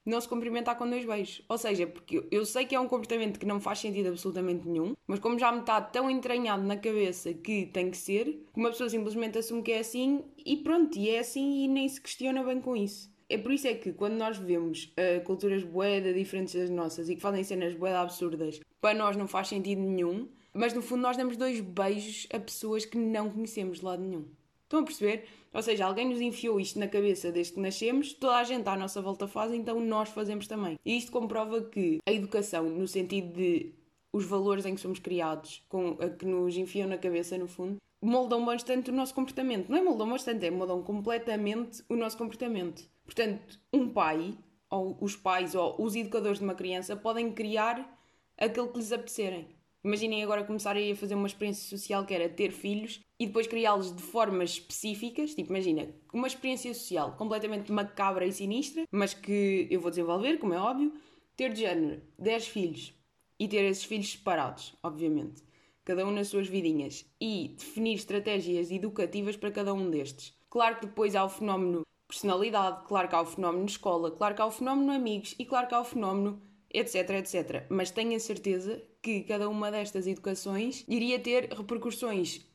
não 0.06 0.20
se 0.20 0.28
cumprimentar 0.28 0.78
com 0.78 0.90
dois 0.90 1.06
beijos. 1.06 1.44
Ou 1.48 1.58
seja, 1.58 1.86
porque 1.86 2.26
eu 2.32 2.46
sei 2.46 2.66
que 2.66 2.76
é 2.76 2.80
um 2.80 2.88
comportamento 2.88 3.40
que 3.40 3.46
não 3.46 3.60
faz 3.60 3.80
sentido 3.80 4.10
absolutamente 4.10 4.68
nenhum, 4.68 4.96
mas 5.06 5.20
como 5.20 5.38
já 5.38 5.52
me 5.52 5.60
está 5.60 5.80
tão 5.80 6.10
entranhado 6.10 6.64
na 6.64 6.76
cabeça 6.76 7.34
que 7.34 7.68
tem 7.68 7.92
que 7.92 7.98
ser, 7.98 8.26
que 8.26 8.60
uma 8.60 8.70
pessoa 8.70 8.90
simplesmente 8.90 9.38
assume 9.38 9.62
que 9.62 9.72
é 9.72 9.80
assim 9.80 10.24
e 10.44 10.58
pronto, 10.58 10.98
e 10.98 11.10
é 11.10 11.20
assim 11.20 11.64
e 11.64 11.68
nem 11.68 11.88
se 11.88 12.02
questiona 12.02 12.44
bem 12.44 12.60
com 12.60 12.76
isso. 12.76 13.12
É 13.30 13.38
por 13.38 13.54
isso 13.54 13.68
é 13.68 13.74
que 13.76 13.94
quando 13.94 14.16
nós 14.16 14.38
vemos 14.38 14.94
uh, 14.98 15.24
culturas 15.24 15.64
boeda 15.64 16.14
diferentes 16.14 16.54
das 16.54 16.70
nossas 16.70 17.08
e 17.08 17.16
que 17.16 17.22
fazem 17.22 17.44
cenas 17.44 17.74
boeda 17.76 18.02
absurdas, 18.02 18.60
para 18.82 18.98
nós 18.98 19.16
não 19.16 19.28
faz 19.28 19.48
sentido 19.48 19.80
nenhum, 19.80 20.28
mas 20.54 20.74
no 20.74 20.82
fundo 20.82 21.02
nós 21.02 21.18
damos 21.18 21.38
dois 21.38 21.60
beijos 21.60 22.28
a 22.34 22.40
pessoas 22.40 22.86
que 22.86 22.98
não 22.98 23.30
conhecemos 23.30 23.80
de 23.80 23.86
lado 23.86 24.02
nenhum. 24.02 24.26
Estão 24.64 24.80
a 24.80 24.84
perceber? 24.84 25.26
Ou 25.54 25.62
seja, 25.62 25.86
alguém 25.86 26.08
nos 26.08 26.22
enfiou 26.22 26.60
isto 26.60 26.80
na 26.80 26.88
cabeça 26.88 27.32
desde 27.32 27.54
que 27.54 27.60
nascemos, 27.60 28.14
toda 28.14 28.38
a 28.38 28.44
gente 28.44 28.68
à 28.68 28.76
nossa 28.78 29.02
volta 29.02 29.28
faz, 29.28 29.52
então 29.52 29.80
nós 29.82 30.10
fazemos 30.10 30.48
também. 30.48 30.80
E 30.86 30.98
isto 30.98 31.12
comprova 31.12 31.62
que 31.62 32.00
a 32.06 32.12
educação, 32.12 32.64
no 32.70 32.88
sentido 32.88 33.34
de 33.36 33.74
os 34.14 34.26
valores 34.26 34.66
em 34.66 34.76
que 34.76 34.82
somos 34.82 35.00
criados, 35.00 35.64
com 35.68 35.98
a 36.00 36.10
que 36.10 36.26
nos 36.26 36.56
enfiam 36.56 36.88
na 36.88 36.98
cabeça, 36.98 37.38
no 37.38 37.48
fundo, 37.48 37.78
moldam 38.02 38.44
bastante 38.46 38.90
o 38.90 38.94
nosso 38.94 39.14
comportamento. 39.14 39.70
Não 39.70 39.78
é 39.78 39.82
moldam 39.82 40.10
bastante, 40.10 40.46
é 40.46 40.52
moldam 40.52 40.82
completamente 40.82 41.84
o 41.90 41.96
nosso 41.96 42.18
comportamento. 42.18 42.84
Portanto, 43.06 43.60
um 43.74 43.90
pai, 43.90 44.38
ou 44.70 44.98
os 45.02 45.16
pais, 45.16 45.54
ou 45.54 45.76
os 45.80 45.96
educadores 45.96 46.40
de 46.40 46.44
uma 46.44 46.56
criança 46.56 46.96
podem 46.96 47.32
criar 47.32 48.00
aquilo 48.38 48.70
que 48.70 48.80
lhes 48.80 48.92
apetecerem. 48.92 49.48
Imaginem 49.84 50.24
agora 50.24 50.44
começarem 50.44 50.92
a 50.92 50.96
fazer 50.96 51.16
uma 51.16 51.28
experiência 51.28 51.68
social 51.68 52.06
que 52.06 52.14
era 52.14 52.30
ter 52.30 52.52
filhos 52.52 53.02
e 53.20 53.26
depois 53.26 53.48
criá-los 53.48 53.96
de 53.96 54.02
formas 54.02 54.52
específicas. 54.52 55.34
Tipo, 55.34 55.50
imagina, 55.50 55.90
uma 56.14 56.28
experiência 56.28 56.72
social 56.74 57.16
completamente 57.18 57.72
macabra 57.72 58.26
e 58.26 58.32
sinistra, 58.32 58.86
mas 58.92 59.14
que 59.14 59.68
eu 59.72 59.80
vou 59.80 59.90
desenvolver, 59.90 60.38
como 60.38 60.54
é 60.54 60.60
óbvio. 60.60 60.94
Ter 61.36 61.52
de 61.52 61.62
género 61.62 62.02
10 62.20 62.48
filhos 62.48 62.94
e 63.40 63.48
ter 63.48 63.64
esses 63.66 63.84
filhos 63.84 64.12
separados, 64.12 64.76
obviamente, 64.84 65.42
cada 65.84 66.06
um 66.06 66.12
nas 66.12 66.28
suas 66.28 66.48
vidinhas, 66.48 67.06
e 67.20 67.56
definir 67.58 67.96
estratégias 67.96 68.70
educativas 68.70 69.36
para 69.36 69.50
cada 69.50 69.74
um 69.74 69.90
destes. 69.90 70.38
Claro 70.48 70.76
que 70.76 70.86
depois 70.86 71.16
há 71.16 71.26
o 71.26 71.30
fenómeno 71.30 71.84
personalidade, 72.08 72.86
claro 72.86 73.08
que 73.08 73.16
há 73.16 73.22
o 73.22 73.26
fenómeno 73.26 73.66
escola, 73.66 74.12
claro 74.12 74.36
que 74.36 74.42
há 74.42 74.46
o 74.46 74.52
fenómeno 74.52 74.92
amigos 74.92 75.34
e 75.40 75.46
claro 75.46 75.68
que 75.68 75.74
há 75.74 75.80
o 75.80 75.86
fenómeno 75.86 76.40
etc, 76.74 77.10
etc. 77.12 77.66
Mas 77.70 77.92
tenho 77.92 78.16
a 78.16 78.20
certeza 78.20 78.82
que 79.02 79.24
cada 79.24 79.50
uma 79.50 79.72
destas 79.72 80.08
educações 80.08 80.86
iria 80.88 81.20
ter 81.20 81.52
repercussões, 81.52 82.46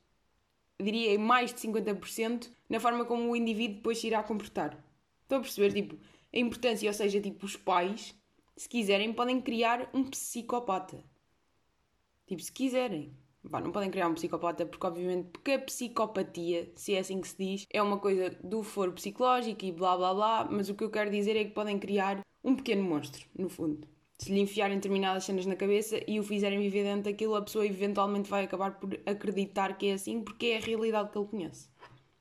diria 0.81 1.15
em 1.15 1.19
mais 1.19 1.53
de 1.53 1.61
50%, 1.61 2.51
na 2.69 2.81
forma 2.81 3.05
como 3.05 3.31
o 3.31 3.37
indivíduo 3.37 3.77
depois 3.77 3.99
se 3.99 4.07
irá 4.07 4.23
comportar. 4.23 4.83
Estão 5.23 5.39
a 5.39 5.41
perceber, 5.41 5.73
tipo, 5.73 5.97
a 6.33 6.39
importância, 6.39 6.89
ou 6.89 6.95
seja, 6.95 7.21
tipo, 7.21 7.45
os 7.45 7.57
pais, 7.57 8.15
se 8.57 8.69
quiserem, 8.69 9.13
podem 9.13 9.41
criar 9.41 9.91
um 9.93 10.05
psicopata. 10.05 11.03
Tipo, 12.27 12.43
se 12.43 12.53
quiserem. 12.53 13.13
Bah, 13.43 13.61
não 13.61 13.71
podem 13.71 13.91
criar 13.91 14.09
um 14.09 14.15
psicopata 14.15 14.67
porque, 14.67 14.87
obviamente, 14.87 15.29
porque 15.31 15.53
a 15.53 15.59
psicopatia, 15.61 16.73
se 16.75 16.95
é 16.95 16.99
assim 16.99 17.21
que 17.21 17.29
se 17.29 17.37
diz, 17.39 17.67
é 17.73 17.81
uma 17.81 17.99
coisa 17.99 18.31
do 18.43 18.63
foro 18.65 18.93
psicológico 18.93 19.65
e 19.65 19.71
blá 19.71 19.97
blá 19.97 20.13
blá, 20.13 20.49
mas 20.51 20.69
o 20.69 20.75
que 20.75 20.83
eu 20.83 20.91
quero 20.91 21.11
dizer 21.11 21.37
é 21.37 21.45
que 21.45 21.53
podem 21.53 21.79
criar 21.79 22.25
um 22.43 22.57
pequeno 22.57 22.83
monstro, 22.83 23.25
no 23.39 23.49
fundo 23.49 23.87
se 24.19 24.33
lhe 24.33 24.41
enfiarem 24.41 24.77
determinadas 24.77 25.25
cenas 25.25 25.47
na 25.47 25.55
cabeça 25.55 26.01
e 26.07 26.19
o 26.19 26.23
fizerem 26.23 26.59
viver 26.61 26.85
dentro 26.85 27.11
daquilo, 27.11 27.37
a 27.37 27.43
pessoa 27.43 27.67
eventualmente 27.67 28.31
vai 28.31 28.45
acabar 28.45 28.79
por 28.79 28.99
acreditar 29.05 29.77
que 29.77 29.89
é 29.89 29.93
assim 29.95 30.23
porque 30.23 30.47
é 30.47 30.57
a 30.57 30.61
realidade 30.61 31.11
que 31.11 31.19
ele 31.19 31.27
conhece. 31.27 31.69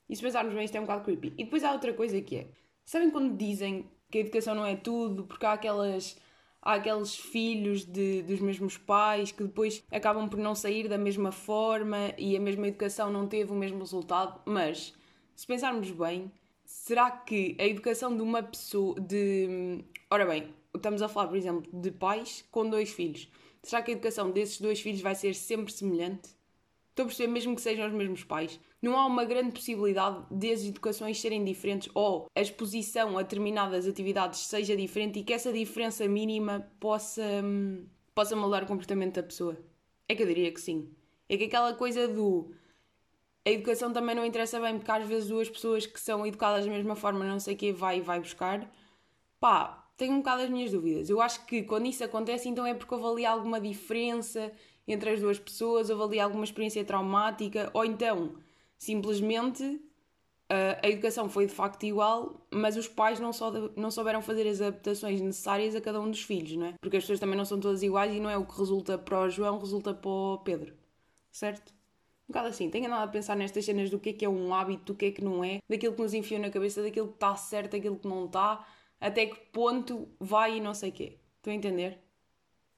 E 0.09 0.15
se 0.15 0.21
pensarmos 0.21 0.53
bem, 0.53 0.65
isto 0.65 0.75
é 0.75 0.79
um 0.79 0.83
bocado 0.83 1.03
creepy. 1.03 1.33
E 1.37 1.43
depois 1.45 1.63
há 1.63 1.71
outra 1.71 1.93
coisa 1.93 2.21
que 2.21 2.35
é: 2.35 2.47
sabem 2.83 3.09
quando 3.09 3.35
dizem 3.35 3.89
que 4.11 4.19
a 4.19 4.21
educação 4.21 4.53
não 4.53 4.65
é 4.65 4.75
tudo, 4.75 5.25
porque 5.25 5.45
há 5.45 5.53
aquelas. 5.53 6.17
Há 6.61 6.73
aqueles 6.73 7.15
filhos 7.15 7.85
de, 7.85 8.23
dos 8.23 8.39
mesmos 8.39 8.75
pais 8.75 9.31
que 9.31 9.43
depois 9.43 9.83
acabam 9.91 10.27
por 10.27 10.39
não 10.39 10.55
sair 10.55 10.87
da 10.87 10.97
mesma 10.97 11.31
forma 11.31 12.11
e 12.17 12.35
a 12.35 12.39
mesma 12.39 12.67
educação 12.67 13.11
não 13.11 13.27
teve 13.27 13.51
o 13.51 13.55
mesmo 13.55 13.77
resultado. 13.77 14.41
Mas, 14.45 14.91
se 15.35 15.45
pensarmos 15.45 15.91
bem, 15.91 16.31
será 16.63 17.11
que 17.11 17.55
a 17.59 17.65
educação 17.65 18.15
de 18.15 18.23
uma 18.23 18.41
pessoa. 18.41 18.99
de 18.99 19.85
Ora 20.09 20.25
bem, 20.25 20.51
estamos 20.75 21.01
a 21.01 21.07
falar, 21.07 21.27
por 21.27 21.37
exemplo, 21.37 21.69
de 21.73 21.91
pais 21.91 22.43
com 22.51 22.69
dois 22.69 22.91
filhos. 22.91 23.29
Será 23.63 23.81
que 23.81 23.91
a 23.91 23.93
educação 23.93 24.31
desses 24.31 24.61
dois 24.61 24.79
filhos 24.79 25.01
vai 25.01 25.15
ser 25.15 25.33
sempre 25.33 25.73
semelhante? 25.73 26.29
Estou 26.95 27.03
a 27.03 27.07
perceber, 27.07 27.31
mesmo 27.31 27.55
que 27.55 27.61
sejam 27.61 27.87
os 27.87 27.93
mesmos 27.93 28.23
pais. 28.23 28.57
Não 28.81 28.97
há 28.97 29.05
uma 29.05 29.25
grande 29.25 29.51
possibilidade 29.51 30.23
de 30.31 30.51
as 30.51 30.63
educações 30.63 31.19
serem 31.19 31.43
diferentes 31.43 31.89
ou 31.93 32.29
a 32.33 32.41
exposição 32.41 33.17
a 33.17 33.21
determinadas 33.21 33.85
atividades 33.85 34.39
seja 34.39 34.77
diferente 34.77 35.19
e 35.19 35.23
que 35.23 35.33
essa 35.33 35.51
diferença 35.51 36.07
mínima 36.07 36.71
possa, 36.79 37.21
hum, 37.43 37.85
possa 38.13 38.33
moldar 38.35 38.63
o 38.63 38.67
comportamento 38.67 39.15
da 39.15 39.23
pessoa. 39.23 39.57
É 40.07 40.15
que 40.15 40.23
eu 40.23 40.27
diria 40.27 40.51
que 40.53 40.61
sim. 40.61 40.89
É 41.27 41.35
que 41.35 41.45
aquela 41.45 41.73
coisa 41.73 42.07
do. 42.07 42.51
A 43.43 43.49
educação 43.51 43.91
também 43.91 44.15
não 44.15 44.25
interessa 44.25 44.59
bem, 44.59 44.77
porque 44.77 44.91
às 44.91 45.05
vezes 45.05 45.27
duas 45.27 45.49
pessoas 45.49 45.85
que 45.85 45.99
são 45.99 46.25
educadas 46.25 46.65
da 46.65 46.71
mesma 46.71 46.95
forma, 46.95 47.25
não 47.25 47.39
sei 47.39 47.55
o 47.55 47.57
que, 47.57 47.73
vai 47.73 47.97
e 47.97 48.01
vai 48.01 48.19
buscar. 48.19 48.71
Pá, 49.39 49.84
tenho 49.97 50.13
um 50.13 50.17
bocado 50.17 50.43
as 50.43 50.49
minhas 50.49 50.71
dúvidas. 50.71 51.09
Eu 51.09 51.21
acho 51.21 51.45
que 51.45 51.63
quando 51.63 51.87
isso 51.87 52.03
acontece, 52.03 52.49
então 52.49 52.65
é 52.65 52.73
porque 52.73 52.93
houve 52.93 53.07
ali 53.07 53.25
alguma 53.25 53.59
diferença 53.59 54.51
entre 54.87 55.09
as 55.11 55.19
duas 55.19 55.39
pessoas, 55.39 55.89
houve 55.89 56.03
ali 56.03 56.19
alguma 56.19 56.43
experiência 56.43 56.83
traumática, 56.83 57.69
ou 57.73 57.85
então 57.85 58.35
simplesmente 58.77 59.63
uh, 59.63 60.79
a 60.83 60.89
educação 60.89 61.29
foi 61.29 61.45
de 61.47 61.53
facto 61.53 61.83
igual, 61.83 62.45
mas 62.51 62.75
os 62.77 62.87
pais 62.87 63.19
não, 63.19 63.33
só 63.33 63.51
não 63.75 63.89
souberam 63.89 64.21
fazer 64.21 64.47
as 64.47 64.61
adaptações 64.61 65.21
necessárias 65.21 65.75
a 65.75 65.81
cada 65.81 65.99
um 65.99 66.09
dos 66.09 66.21
filhos, 66.21 66.55
não 66.55 66.67
é? 66.67 66.73
Porque 66.81 66.97
as 66.97 67.03
pessoas 67.03 67.19
também 67.19 67.37
não 67.37 67.45
são 67.45 67.59
todas 67.59 67.81
iguais 67.83 68.13
e 68.13 68.19
não 68.19 68.29
é 68.29 68.37
o 68.37 68.45
que 68.45 68.57
resulta 68.57 68.97
para 68.97 69.21
o 69.21 69.29
João, 69.29 69.59
resulta 69.59 69.93
para 69.93 70.09
o 70.09 70.37
Pedro, 70.39 70.73
certo? 71.31 71.73
Um 72.27 72.33
bocado 72.33 72.47
assim, 72.49 72.69
tenho 72.69 72.87
andado 72.87 73.03
a 73.03 73.07
pensar 73.07 73.35
nestas 73.35 73.65
cenas 73.65 73.89
do 73.89 73.99
que 73.99 74.09
é 74.09 74.13
que 74.13 74.25
é 74.25 74.29
um 74.29 74.53
hábito, 74.53 74.93
do 74.93 74.95
que 74.95 75.05
é 75.05 75.11
que 75.11 75.23
não 75.23 75.43
é, 75.43 75.59
daquilo 75.69 75.93
que 75.93 76.01
nos 76.01 76.13
enfiou 76.13 76.41
na 76.41 76.49
cabeça, 76.49 76.81
daquilo 76.81 77.07
que 77.07 77.13
está 77.13 77.35
certo, 77.35 77.73
daquilo 77.73 77.97
que 77.97 78.07
não 78.07 78.25
está 78.25 78.65
até 79.05 79.27
que 79.27 79.35
ponto 79.51 80.07
vai 80.19 80.57
e 80.57 80.59
não 80.59 80.73
sei 80.73 80.91
quê. 80.91 81.17
Estão 81.37 81.53
a 81.53 81.55
entender? 81.55 81.99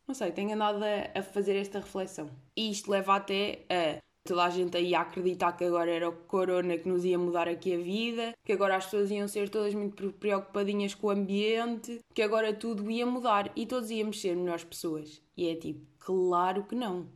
Não 0.06 0.14
sei, 0.14 0.32
tenho 0.32 0.54
andado 0.54 0.84
a, 0.84 1.20
a 1.20 1.24
fazer 1.24 1.56
esta 1.56 1.80
reflexão. 1.80 2.30
E 2.56 2.70
isto 2.72 2.92
leva 2.92 3.16
até 3.16 3.66
a 3.70 4.02
toda 4.28 4.44
a 4.44 4.50
gente 4.50 4.76
aí 4.76 4.94
a 4.94 5.02
acreditar 5.02 5.54
que 5.54 5.64
agora 5.64 5.90
era 5.90 6.10
o 6.10 6.12
corona 6.12 6.78
que 6.78 6.90
nos 6.90 7.06
ia 7.06 7.18
mudar 7.18 7.48
aqui 7.48 7.74
a 7.74 7.78
vida, 7.78 8.34
que 8.44 8.52
agora 8.52 8.76
as 8.76 8.84
pessoas 8.84 9.10
iam 9.10 9.26
ser 9.26 9.48
todas 9.48 9.74
muito 9.74 10.12
preocupadinhas 10.14 10.94
com 10.94 11.08
o 11.08 11.12
ambiente, 11.12 12.02
que 12.14 12.22
agora 12.22 12.54
tudo 12.54 12.92
ia 12.92 13.06
mudar 13.06 13.50
e 13.56 13.66
todos 13.66 13.90
íamos 13.90 14.20
ser 14.20 14.36
melhores 14.36 14.66
pessoas. 14.66 15.22
E 15.38 15.48
é 15.48 15.56
tipo, 15.56 15.86
claro 15.98 16.66
que 16.66 16.76
não. 16.76 17.08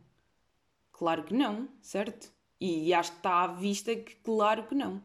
Claro 0.90 1.24
que 1.24 1.34
não, 1.34 1.68
certo? 1.82 2.32
E 2.58 2.94
acho 2.94 3.10
que 3.12 3.18
está 3.18 3.42
à 3.42 3.46
vista 3.48 3.94
que 3.94 4.14
claro 4.16 4.62
que 4.64 4.74
não. 4.74 5.02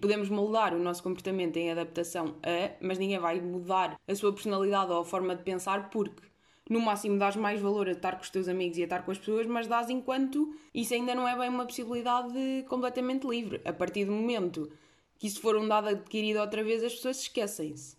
Podemos 0.00 0.28
moldar 0.28 0.74
o 0.74 0.78
nosso 0.78 1.02
comportamento 1.02 1.56
em 1.56 1.70
adaptação 1.70 2.36
a, 2.42 2.76
mas 2.80 2.98
ninguém 2.98 3.18
vai 3.18 3.40
mudar 3.40 3.98
a 4.06 4.14
sua 4.14 4.32
personalidade 4.32 4.90
ou 4.90 5.00
a 5.00 5.04
forma 5.04 5.34
de 5.36 5.42
pensar 5.42 5.90
porque 5.90 6.22
no 6.68 6.80
máximo 6.80 7.18
dás 7.18 7.36
mais 7.36 7.60
valor 7.60 7.88
a 7.88 7.92
estar 7.92 8.16
com 8.16 8.22
os 8.22 8.30
teus 8.30 8.48
amigos 8.48 8.78
e 8.78 8.82
a 8.82 8.84
estar 8.84 9.04
com 9.04 9.10
as 9.10 9.18
pessoas, 9.18 9.46
mas 9.46 9.66
dás 9.66 9.90
enquanto 9.90 10.54
isso 10.72 10.94
ainda 10.94 11.14
não 11.14 11.28
é 11.28 11.36
bem 11.36 11.48
uma 11.48 11.66
possibilidade 11.66 12.64
completamente 12.68 13.26
livre. 13.26 13.60
A 13.64 13.72
partir 13.72 14.06
do 14.06 14.12
momento 14.12 14.70
que 15.18 15.26
isso 15.26 15.40
for 15.40 15.56
um 15.56 15.68
dado 15.68 15.88
adquirido 15.88 16.40
outra 16.40 16.64
vez, 16.64 16.82
as 16.82 16.94
pessoas 16.94 17.20
esquecem-se. 17.20 17.96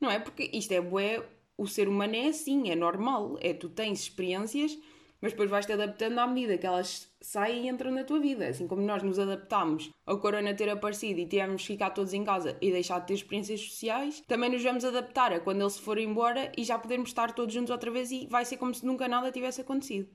Não 0.00 0.10
é? 0.10 0.18
Porque 0.18 0.50
isto 0.52 0.72
é 0.72 0.80
bué, 0.80 1.26
o 1.56 1.66
ser 1.66 1.88
humano 1.88 2.14
é 2.14 2.28
assim, 2.28 2.70
é 2.70 2.76
normal. 2.76 3.36
É 3.40 3.52
tu 3.52 3.68
tens 3.68 4.00
experiências 4.00 4.78
mas 5.24 5.32
depois 5.32 5.48
vais-te 5.48 5.72
adaptando 5.72 6.18
à 6.18 6.26
medida 6.26 6.58
que 6.58 6.66
elas 6.66 7.10
saem 7.18 7.64
e 7.64 7.68
entram 7.70 7.90
na 7.90 8.04
tua 8.04 8.20
vida. 8.20 8.46
Assim 8.46 8.68
como 8.68 8.82
nós 8.82 9.02
nos 9.02 9.18
adaptámos 9.18 9.90
ao 10.04 10.18
corona 10.18 10.52
ter 10.52 10.68
aparecido 10.68 11.18
e 11.18 11.24
tivemos 11.24 11.62
que 11.62 11.68
ficar 11.68 11.88
todos 11.92 12.12
em 12.12 12.22
casa 12.22 12.58
e 12.60 12.70
deixar 12.70 12.98
de 12.98 13.06
ter 13.06 13.14
experiências 13.14 13.58
sociais, 13.62 14.22
também 14.28 14.50
nos 14.50 14.62
vamos 14.62 14.84
adaptar 14.84 15.32
a 15.32 15.40
quando 15.40 15.62
ele 15.62 15.70
se 15.70 15.80
for 15.80 15.96
embora 15.96 16.52
e 16.58 16.62
já 16.62 16.78
podermos 16.78 17.08
estar 17.08 17.32
todos 17.32 17.54
juntos 17.54 17.70
outra 17.70 17.90
vez 17.90 18.10
e 18.10 18.26
vai 18.26 18.44
ser 18.44 18.58
como 18.58 18.74
se 18.74 18.84
nunca 18.84 19.08
nada 19.08 19.32
tivesse 19.32 19.62
acontecido. 19.62 20.10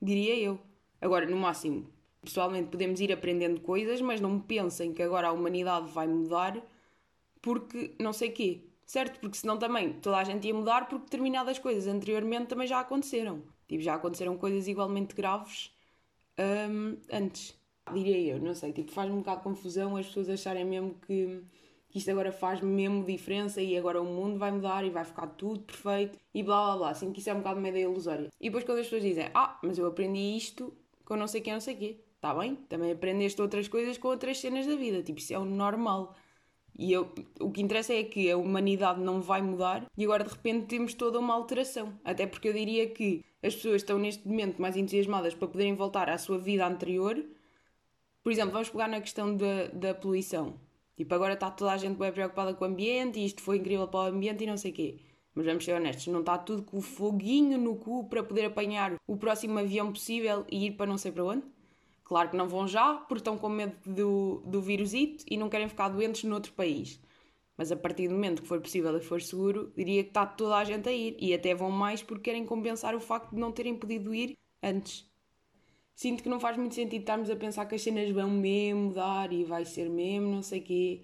Diria 0.00 0.34
eu. 0.34 0.58
Agora, 0.98 1.26
no 1.26 1.36
máximo, 1.36 1.86
pessoalmente 2.24 2.70
podemos 2.70 3.02
ir 3.02 3.12
aprendendo 3.12 3.60
coisas, 3.60 4.00
mas 4.00 4.18
não 4.18 4.40
pensem 4.40 4.94
que 4.94 5.02
agora 5.02 5.28
a 5.28 5.32
humanidade 5.32 5.92
vai 5.92 6.06
mudar 6.06 6.56
porque 7.42 7.94
não 8.00 8.14
sei 8.14 8.30
quê. 8.30 8.64
Certo? 8.86 9.20
Porque 9.20 9.36
senão 9.36 9.58
também 9.58 9.92
toda 9.92 10.16
a 10.16 10.24
gente 10.24 10.46
ia 10.46 10.54
mudar 10.54 10.88
porque 10.88 11.04
determinadas 11.04 11.58
coisas 11.58 11.86
anteriormente 11.86 12.46
também 12.46 12.66
já 12.66 12.80
aconteceram. 12.80 13.42
Tipo, 13.68 13.82
já 13.82 13.94
aconteceram 13.94 14.36
coisas 14.36 14.66
igualmente 14.66 15.14
graves 15.14 15.70
um, 16.38 16.96
antes. 17.12 17.56
Diria 17.92 18.34
eu, 18.34 18.40
não 18.40 18.54
sei, 18.54 18.72
tipo, 18.72 18.90
faz-me 18.90 19.14
um 19.14 19.18
bocado 19.18 19.38
de 19.38 19.44
confusão 19.44 19.96
as 19.96 20.06
pessoas 20.06 20.28
acharem 20.28 20.64
mesmo 20.64 20.94
que, 21.06 21.42
isto 21.94 22.10
agora 22.10 22.30
faz 22.30 22.60
mesmo 22.60 23.04
diferença 23.04 23.62
e 23.62 23.76
agora 23.76 24.00
o 24.00 24.04
mundo 24.04 24.38
vai 24.38 24.50
mudar 24.50 24.84
e 24.84 24.90
vai 24.90 25.04
ficar 25.04 25.26
tudo 25.28 25.60
perfeito 25.60 26.18
e 26.34 26.42
blá 26.42 26.66
blá 26.66 26.76
blá. 26.76 26.90
Assim 26.90 27.12
que 27.12 27.20
isso 27.20 27.30
é 27.30 27.34
um 27.34 27.38
bocado 27.38 27.58
uma 27.58 27.68
ideia 27.68 27.84
ilusória. 27.84 28.28
E 28.40 28.44
depois 28.44 28.64
quando 28.64 28.78
as 28.78 28.86
pessoas 28.86 29.02
dizem, 29.02 29.30
ah, 29.34 29.58
mas 29.62 29.78
eu 29.78 29.86
aprendi 29.86 30.36
isto 30.36 30.76
com 31.04 31.16
não 31.16 31.26
sei 31.26 31.40
quem, 31.40 31.54
não 31.54 31.60
sei 31.60 31.74
quê. 31.74 32.00
Está 32.16 32.34
bem, 32.34 32.56
também 32.68 32.92
aprendeste 32.92 33.40
outras 33.40 33.68
coisas 33.68 33.96
com 33.96 34.08
outras 34.08 34.38
cenas 34.38 34.66
da 34.66 34.74
vida, 34.76 35.02
tipo, 35.02 35.18
isso 35.18 35.32
é 35.32 35.38
o 35.38 35.44
normal. 35.44 36.14
E 36.78 36.92
eu, 36.92 37.12
o 37.40 37.50
que 37.50 37.60
interessa 37.60 37.92
é 37.92 38.04
que 38.04 38.30
a 38.30 38.36
humanidade 38.36 39.00
não 39.00 39.20
vai 39.20 39.42
mudar 39.42 39.84
e 39.96 40.04
agora 40.04 40.22
de 40.22 40.30
repente 40.30 40.66
temos 40.66 40.94
toda 40.94 41.18
uma 41.18 41.34
alteração. 41.34 41.92
Até 42.04 42.24
porque 42.24 42.48
eu 42.48 42.52
diria 42.52 42.88
que 42.88 43.24
as 43.42 43.56
pessoas 43.56 43.82
estão 43.82 43.98
neste 43.98 44.26
momento 44.26 44.62
mais 44.62 44.76
entusiasmadas 44.76 45.34
para 45.34 45.48
poderem 45.48 45.74
voltar 45.74 46.08
à 46.08 46.16
sua 46.16 46.38
vida 46.38 46.64
anterior. 46.64 47.20
Por 48.22 48.30
exemplo, 48.30 48.52
vamos 48.52 48.70
pegar 48.70 48.86
na 48.86 49.00
questão 49.00 49.36
da, 49.36 49.66
da 49.72 49.92
poluição. 49.92 50.54
Tipo, 50.96 51.14
agora 51.14 51.34
está 51.34 51.50
toda 51.50 51.72
a 51.72 51.76
gente 51.76 51.96
bem 51.96 52.12
preocupada 52.12 52.54
com 52.54 52.64
o 52.64 52.68
ambiente 52.68 53.18
e 53.18 53.24
isto 53.24 53.42
foi 53.42 53.56
incrível 53.56 53.88
para 53.88 54.10
o 54.12 54.14
ambiente 54.14 54.44
e 54.44 54.46
não 54.46 54.56
sei 54.56 54.70
o 54.70 54.74
quê. 54.74 54.98
Mas 55.34 55.46
vamos 55.46 55.64
ser 55.64 55.72
honestos, 55.72 56.06
não 56.08 56.20
está 56.20 56.38
tudo 56.38 56.62
com 56.62 56.78
o 56.78 56.80
foguinho 56.80 57.58
no 57.58 57.76
cu 57.76 58.08
para 58.08 58.22
poder 58.22 58.46
apanhar 58.46 58.94
o 59.06 59.16
próximo 59.16 59.58
avião 59.58 59.92
possível 59.92 60.44
e 60.50 60.66
ir 60.66 60.72
para 60.72 60.86
não 60.86 60.98
sei 60.98 61.10
para 61.10 61.24
onde? 61.24 61.42
Claro 62.08 62.30
que 62.30 62.36
não 62.38 62.48
vão 62.48 62.66
já, 62.66 62.94
porque 62.94 63.20
estão 63.20 63.36
com 63.36 63.50
medo 63.50 63.76
do, 63.84 64.42
do 64.46 64.62
vírusito 64.62 65.24
e 65.30 65.36
não 65.36 65.50
querem 65.50 65.68
ficar 65.68 65.90
doentes 65.90 66.24
noutro 66.24 66.52
país. 66.54 66.98
Mas 67.54 67.70
a 67.70 67.76
partir 67.76 68.08
do 68.08 68.14
momento 68.14 68.40
que 68.40 68.48
for 68.48 68.60
possível 68.60 68.96
e 68.96 69.00
for 69.02 69.20
seguro, 69.20 69.70
diria 69.76 70.02
que 70.02 70.10
está 70.10 70.24
toda 70.24 70.56
a 70.56 70.64
gente 70.64 70.88
a 70.88 70.92
ir. 70.92 71.16
E 71.20 71.34
até 71.34 71.54
vão 71.54 71.70
mais 71.70 72.02
porque 72.02 72.30
querem 72.30 72.46
compensar 72.46 72.94
o 72.94 73.00
facto 73.00 73.34
de 73.34 73.40
não 73.40 73.52
terem 73.52 73.76
podido 73.76 74.14
ir 74.14 74.38
antes. 74.62 75.06
Sinto 75.94 76.22
que 76.22 76.30
não 76.30 76.40
faz 76.40 76.56
muito 76.56 76.74
sentido 76.74 77.00
estarmos 77.00 77.28
a 77.28 77.36
pensar 77.36 77.66
que 77.66 77.74
as 77.74 77.82
cenas 77.82 78.10
vão 78.10 78.30
mesmo 78.30 78.84
mudar 78.84 79.32
e 79.32 79.44
vai 79.44 79.64
ser 79.66 79.90
mesmo, 79.90 80.30
não 80.30 80.42
sei 80.42 80.60
quê. 80.62 81.02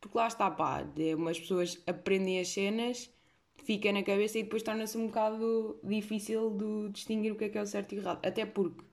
Porque 0.00 0.16
lá 0.16 0.28
está, 0.28 0.48
pá, 0.50 0.86
umas 1.16 1.40
pessoas 1.40 1.82
aprendem 1.86 2.38
as 2.38 2.48
cenas, 2.48 3.10
fica 3.56 3.90
na 3.92 4.02
cabeça 4.04 4.38
e 4.38 4.44
depois 4.44 4.62
torna-se 4.62 4.96
um 4.96 5.06
bocado 5.06 5.80
difícil 5.82 6.50
de 6.50 6.90
distinguir 6.90 7.32
o 7.32 7.36
que 7.36 7.44
é 7.44 7.48
que 7.48 7.58
é 7.58 7.62
o 7.62 7.66
certo 7.66 7.94
e 7.94 7.98
o 7.98 8.00
errado. 8.02 8.24
Até 8.24 8.46
porque 8.46 8.84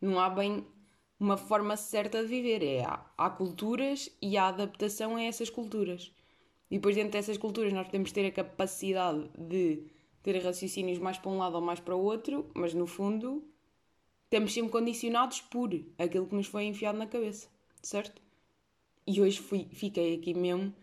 não 0.00 0.18
há 0.20 0.30
bem 0.30 0.64
uma 1.18 1.36
forma 1.36 1.76
certa 1.76 2.22
de 2.22 2.28
viver. 2.28 2.62
É, 2.62 2.84
há, 2.84 3.04
há 3.16 3.30
culturas 3.30 4.10
e 4.20 4.36
há 4.36 4.48
adaptação 4.48 5.16
a 5.16 5.22
essas 5.22 5.50
culturas. 5.50 6.12
E 6.70 6.76
depois, 6.76 6.94
dentro 6.94 7.12
dessas 7.12 7.38
culturas, 7.38 7.72
nós 7.72 7.86
podemos 7.86 8.12
ter 8.12 8.26
a 8.26 8.30
capacidade 8.30 9.28
de 9.38 9.82
ter 10.22 10.38
raciocínios 10.38 10.98
mais 10.98 11.18
para 11.18 11.30
um 11.30 11.38
lado 11.38 11.54
ou 11.54 11.62
mais 11.62 11.80
para 11.80 11.96
o 11.96 12.02
outro, 12.02 12.50
mas 12.54 12.74
no 12.74 12.86
fundo, 12.86 13.42
estamos 14.24 14.52
sempre 14.52 14.70
condicionados 14.70 15.40
por 15.40 15.70
aquilo 15.98 16.26
que 16.26 16.34
nos 16.34 16.46
foi 16.46 16.64
enfiado 16.64 16.98
na 16.98 17.06
cabeça, 17.06 17.48
certo? 17.82 18.20
E 19.06 19.22
hoje 19.22 19.40
fui, 19.40 19.66
fiquei 19.72 20.16
aqui 20.16 20.34
mesmo 20.34 20.74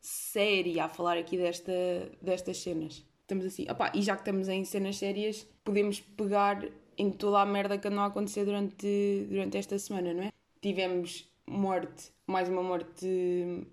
séria 0.00 0.84
a 0.84 0.88
falar 0.88 1.18
aqui 1.18 1.36
desta, 1.36 1.72
destas 2.20 2.58
cenas. 2.58 3.04
Estamos 3.20 3.44
assim, 3.44 3.70
opá, 3.70 3.92
e 3.94 4.02
já 4.02 4.14
que 4.14 4.22
estamos 4.22 4.48
em 4.48 4.64
cenas 4.64 4.96
sérias, 4.96 5.46
podemos 5.62 6.00
pegar 6.00 6.66
em 6.96 7.10
toda 7.10 7.40
a 7.40 7.46
merda 7.46 7.78
que 7.78 7.88
andou 7.88 8.00
a 8.00 8.06
acontecer 8.06 8.44
durante, 8.44 9.26
durante 9.28 9.56
esta 9.56 9.78
semana, 9.78 10.12
não 10.14 10.22
é? 10.24 10.32
Tivemos 10.60 11.28
morte, 11.46 12.10
mais 12.26 12.48
uma 12.48 12.62
morte 12.62 13.06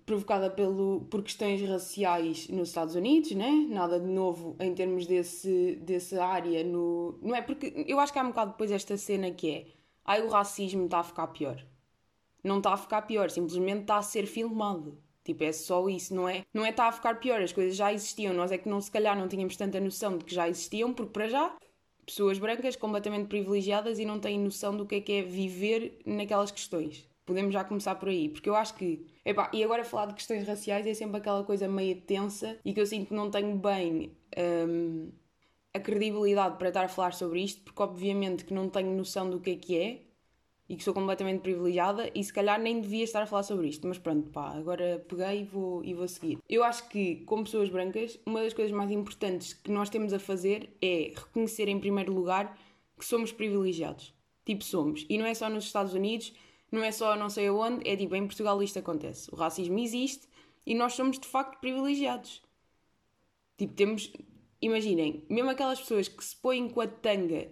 provocada 0.04 0.50
pelo, 0.50 1.06
por 1.10 1.22
questões 1.22 1.66
raciais 1.68 2.48
nos 2.48 2.68
Estados 2.68 2.94
Unidos, 2.94 3.32
né? 3.32 3.66
Nada 3.68 3.98
de 3.98 4.08
novo 4.08 4.56
em 4.60 4.74
termos 4.74 5.06
desse, 5.06 5.76
dessa 5.76 6.24
área 6.24 6.62
no... 6.62 7.18
Não 7.22 7.34
é? 7.34 7.40
Porque 7.42 7.84
eu 7.86 7.98
acho 7.98 8.12
que 8.12 8.18
há 8.18 8.22
um 8.22 8.28
bocado 8.28 8.52
depois 8.52 8.70
esta 8.70 8.96
cena 8.96 9.30
que 9.30 9.50
é 9.50 9.66
ai 10.04 10.22
o 10.22 10.28
racismo 10.28 10.84
está 10.84 10.98
a 10.98 11.04
ficar 11.04 11.28
pior. 11.28 11.64
Não 12.44 12.58
está 12.58 12.72
a 12.72 12.76
ficar 12.76 13.02
pior, 13.02 13.30
simplesmente 13.30 13.82
está 13.82 13.96
a 13.98 14.02
ser 14.02 14.26
filmado. 14.26 14.98
Tipo, 15.24 15.44
é 15.44 15.52
só 15.52 15.88
isso, 15.88 16.12
não 16.14 16.28
é? 16.28 16.44
Não 16.52 16.64
é 16.64 16.70
está 16.70 16.86
a 16.88 16.92
ficar 16.92 17.20
pior, 17.20 17.40
as 17.40 17.52
coisas 17.52 17.76
já 17.76 17.92
existiam, 17.92 18.34
nós 18.34 18.50
é 18.50 18.58
que 18.58 18.68
não 18.68 18.80
se 18.80 18.90
calhar 18.90 19.16
não 19.16 19.28
tínhamos 19.28 19.56
tanta 19.56 19.78
noção 19.78 20.18
de 20.18 20.24
que 20.24 20.34
já 20.34 20.48
existiam, 20.48 20.92
porque 20.92 21.12
para 21.12 21.28
já 21.28 21.56
pessoas 22.12 22.38
brancas 22.38 22.76
completamente 22.76 23.26
privilegiadas 23.26 23.98
e 23.98 24.04
não 24.04 24.20
têm 24.20 24.38
noção 24.38 24.76
do 24.76 24.84
que 24.84 24.96
é 24.96 25.00
que 25.00 25.12
é 25.12 25.22
viver 25.22 25.98
naquelas 26.04 26.50
questões. 26.50 27.08
Podemos 27.24 27.54
já 27.54 27.64
começar 27.64 27.94
por 27.94 28.08
aí, 28.08 28.28
porque 28.28 28.48
eu 28.48 28.54
acho 28.54 28.74
que. 28.74 29.06
Epá, 29.24 29.50
e 29.52 29.64
agora 29.64 29.82
falar 29.84 30.06
de 30.06 30.14
questões 30.14 30.46
raciais 30.46 30.86
é 30.86 30.92
sempre 30.92 31.16
aquela 31.16 31.42
coisa 31.42 31.66
meio 31.68 32.00
tensa 32.02 32.58
e 32.64 32.74
que 32.74 32.80
eu 32.80 32.86
sinto 32.86 33.08
que 33.08 33.14
não 33.14 33.30
tenho 33.30 33.56
bem 33.56 34.12
hum, 34.68 35.10
a 35.72 35.80
credibilidade 35.80 36.58
para 36.58 36.68
estar 36.68 36.84
a 36.84 36.88
falar 36.88 37.14
sobre 37.14 37.40
isto, 37.40 37.62
porque 37.62 37.82
obviamente 37.82 38.44
que 38.44 38.52
não 38.52 38.68
tenho 38.68 38.94
noção 38.94 39.30
do 39.30 39.40
que 39.40 39.50
é 39.50 39.56
que 39.56 39.78
é. 39.78 40.00
E 40.68 40.76
que 40.76 40.82
sou 40.82 40.94
completamente 40.94 41.40
privilegiada 41.40 42.10
e 42.14 42.22
se 42.22 42.32
calhar 42.32 42.60
nem 42.60 42.80
devia 42.80 43.04
estar 43.04 43.22
a 43.22 43.26
falar 43.26 43.42
sobre 43.42 43.68
isto, 43.68 43.86
mas 43.86 43.98
pronto, 43.98 44.30
pá, 44.30 44.50
agora 44.50 45.04
peguei 45.08 45.40
e 45.40 45.44
vou, 45.44 45.84
e 45.84 45.92
vou 45.92 46.08
seguir. 46.08 46.38
Eu 46.48 46.64
acho 46.64 46.88
que, 46.88 47.16
como 47.26 47.44
pessoas 47.44 47.68
brancas, 47.68 48.18
uma 48.24 48.42
das 48.42 48.54
coisas 48.54 48.72
mais 48.72 48.90
importantes 48.90 49.52
que 49.52 49.70
nós 49.70 49.90
temos 49.90 50.12
a 50.12 50.18
fazer 50.18 50.74
é 50.80 51.12
reconhecer, 51.14 51.68
em 51.68 51.78
primeiro 51.78 52.12
lugar, 52.12 52.56
que 52.98 53.04
somos 53.04 53.32
privilegiados. 53.32 54.14
Tipo, 54.44 54.64
somos. 54.64 55.04
E 55.08 55.18
não 55.18 55.26
é 55.26 55.34
só 55.34 55.48
nos 55.48 55.64
Estados 55.64 55.94
Unidos, 55.94 56.32
não 56.70 56.82
é 56.82 56.90
só 56.90 57.16
não 57.16 57.28
sei 57.28 57.48
aonde, 57.48 57.86
é 57.86 57.96
tipo, 57.96 58.14
em 58.14 58.26
Portugal 58.26 58.62
isto 58.62 58.78
acontece. 58.78 59.28
O 59.32 59.36
racismo 59.36 59.78
existe 59.78 60.26
e 60.64 60.74
nós 60.74 60.94
somos 60.94 61.18
de 61.18 61.26
facto 61.26 61.60
privilegiados. 61.60 62.42
Tipo, 63.58 63.74
temos. 63.74 64.12
Imaginem, 64.60 65.24
mesmo 65.28 65.50
aquelas 65.50 65.80
pessoas 65.80 66.06
que 66.06 66.22
se 66.22 66.36
põem 66.36 66.68
com 66.68 66.80
a 66.80 66.86
tanga 66.86 67.50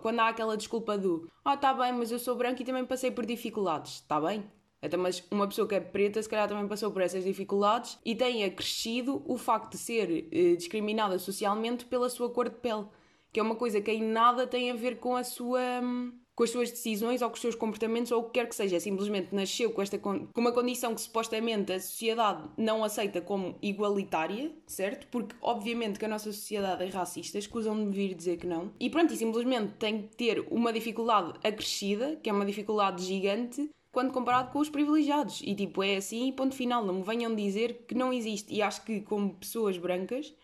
quando 0.00 0.20
há 0.20 0.28
aquela 0.28 0.56
desculpa 0.56 0.96
do 0.96 1.30
ah, 1.44 1.56
tá 1.56 1.72
bem, 1.74 1.92
mas 1.92 2.10
eu 2.10 2.18
sou 2.18 2.36
branco 2.36 2.62
e 2.62 2.64
também 2.64 2.84
passei 2.84 3.10
por 3.10 3.26
dificuldades, 3.26 4.00
tá 4.02 4.20
bem? 4.20 4.44
Até 4.82 4.96
mas 4.96 5.22
uma 5.30 5.46
pessoa 5.46 5.68
que 5.68 5.76
é 5.76 5.80
preta, 5.80 6.20
se 6.20 6.28
calhar 6.28 6.48
também 6.48 6.66
passou 6.66 6.90
por 6.90 7.02
essas 7.02 7.22
dificuldades 7.22 7.98
e 8.04 8.16
tem 8.16 8.44
acrescido 8.44 9.22
o 9.26 9.38
facto 9.38 9.72
de 9.72 9.78
ser 9.78 10.28
eh, 10.32 10.56
discriminada 10.56 11.18
socialmente 11.20 11.84
pela 11.84 12.10
sua 12.10 12.28
cor 12.30 12.48
de 12.48 12.56
pele, 12.56 12.86
que 13.32 13.38
é 13.38 13.42
uma 13.42 13.54
coisa 13.54 13.80
que 13.80 13.92
em 13.92 14.02
nada 14.02 14.44
tem 14.46 14.70
a 14.72 14.74
ver 14.74 14.98
com 14.98 15.14
a 15.16 15.22
sua. 15.22 15.60
Hum, 15.80 16.12
com 16.42 16.44
as 16.44 16.50
suas 16.50 16.70
decisões 16.72 17.22
ou 17.22 17.28
com 17.28 17.36
os 17.36 17.40
seus 17.40 17.54
comportamentos 17.54 18.10
ou 18.10 18.20
o 18.20 18.24
que 18.24 18.32
quer 18.32 18.48
que 18.48 18.56
seja. 18.56 18.80
Simplesmente 18.80 19.32
nasceu 19.32 19.70
com, 19.70 19.80
esta, 19.80 19.96
com 19.96 20.26
uma 20.36 20.50
condição 20.50 20.92
que 20.92 21.00
supostamente 21.00 21.72
a 21.72 21.78
sociedade 21.78 22.48
não 22.56 22.82
aceita 22.82 23.20
como 23.20 23.56
igualitária, 23.62 24.50
certo? 24.66 25.06
Porque 25.06 25.36
obviamente 25.40 26.00
que 26.00 26.04
a 26.04 26.08
nossa 26.08 26.32
sociedade 26.32 26.82
é 26.82 26.88
racista, 26.88 27.38
escusam 27.38 27.88
de 27.88 27.96
vir 27.96 28.14
dizer 28.14 28.38
que 28.38 28.46
não. 28.46 28.72
E 28.80 28.90
pronto, 28.90 29.14
e 29.14 29.16
simplesmente 29.16 29.74
tem 29.74 30.02
que 30.02 30.16
ter 30.16 30.44
uma 30.50 30.72
dificuldade 30.72 31.34
acrescida, 31.44 32.18
que 32.20 32.28
é 32.28 32.32
uma 32.32 32.44
dificuldade 32.44 33.04
gigante, 33.04 33.70
quando 33.92 34.12
comparado 34.12 34.50
com 34.50 34.58
os 34.58 34.68
privilegiados. 34.68 35.42
E 35.44 35.54
tipo, 35.54 35.80
é 35.80 35.96
assim, 35.96 36.32
ponto 36.32 36.56
final. 36.56 36.84
Não 36.84 36.94
me 36.94 37.02
venham 37.04 37.32
dizer 37.36 37.84
que 37.86 37.94
não 37.94 38.12
existe. 38.12 38.52
E 38.52 38.60
acho 38.60 38.84
que, 38.84 39.00
como 39.02 39.34
pessoas 39.34 39.78
brancas, 39.78 40.34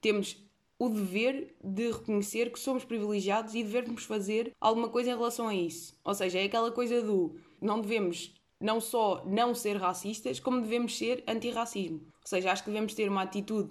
temos 0.00 0.36
o 0.82 0.88
dever 0.88 1.54
de 1.62 1.92
reconhecer 1.92 2.50
que 2.50 2.58
somos 2.58 2.84
privilegiados 2.84 3.54
e 3.54 3.62
devemos 3.62 4.02
fazer 4.02 4.52
alguma 4.60 4.88
coisa 4.88 5.12
em 5.12 5.14
relação 5.14 5.46
a 5.46 5.54
isso. 5.54 5.94
Ou 6.04 6.12
seja, 6.12 6.40
é 6.40 6.44
aquela 6.44 6.72
coisa 6.72 7.00
do 7.00 7.36
não 7.60 7.80
devemos 7.80 8.34
não 8.60 8.80
só 8.80 9.24
não 9.24 9.54
ser 9.54 9.76
racistas, 9.76 10.40
como 10.40 10.60
devemos 10.60 10.98
ser 10.98 11.22
antirracismo. 11.28 11.98
Ou 11.98 12.26
seja, 12.26 12.50
acho 12.50 12.64
que 12.64 12.70
devemos 12.70 12.94
ter 12.94 13.08
uma 13.08 13.22
atitude 13.22 13.70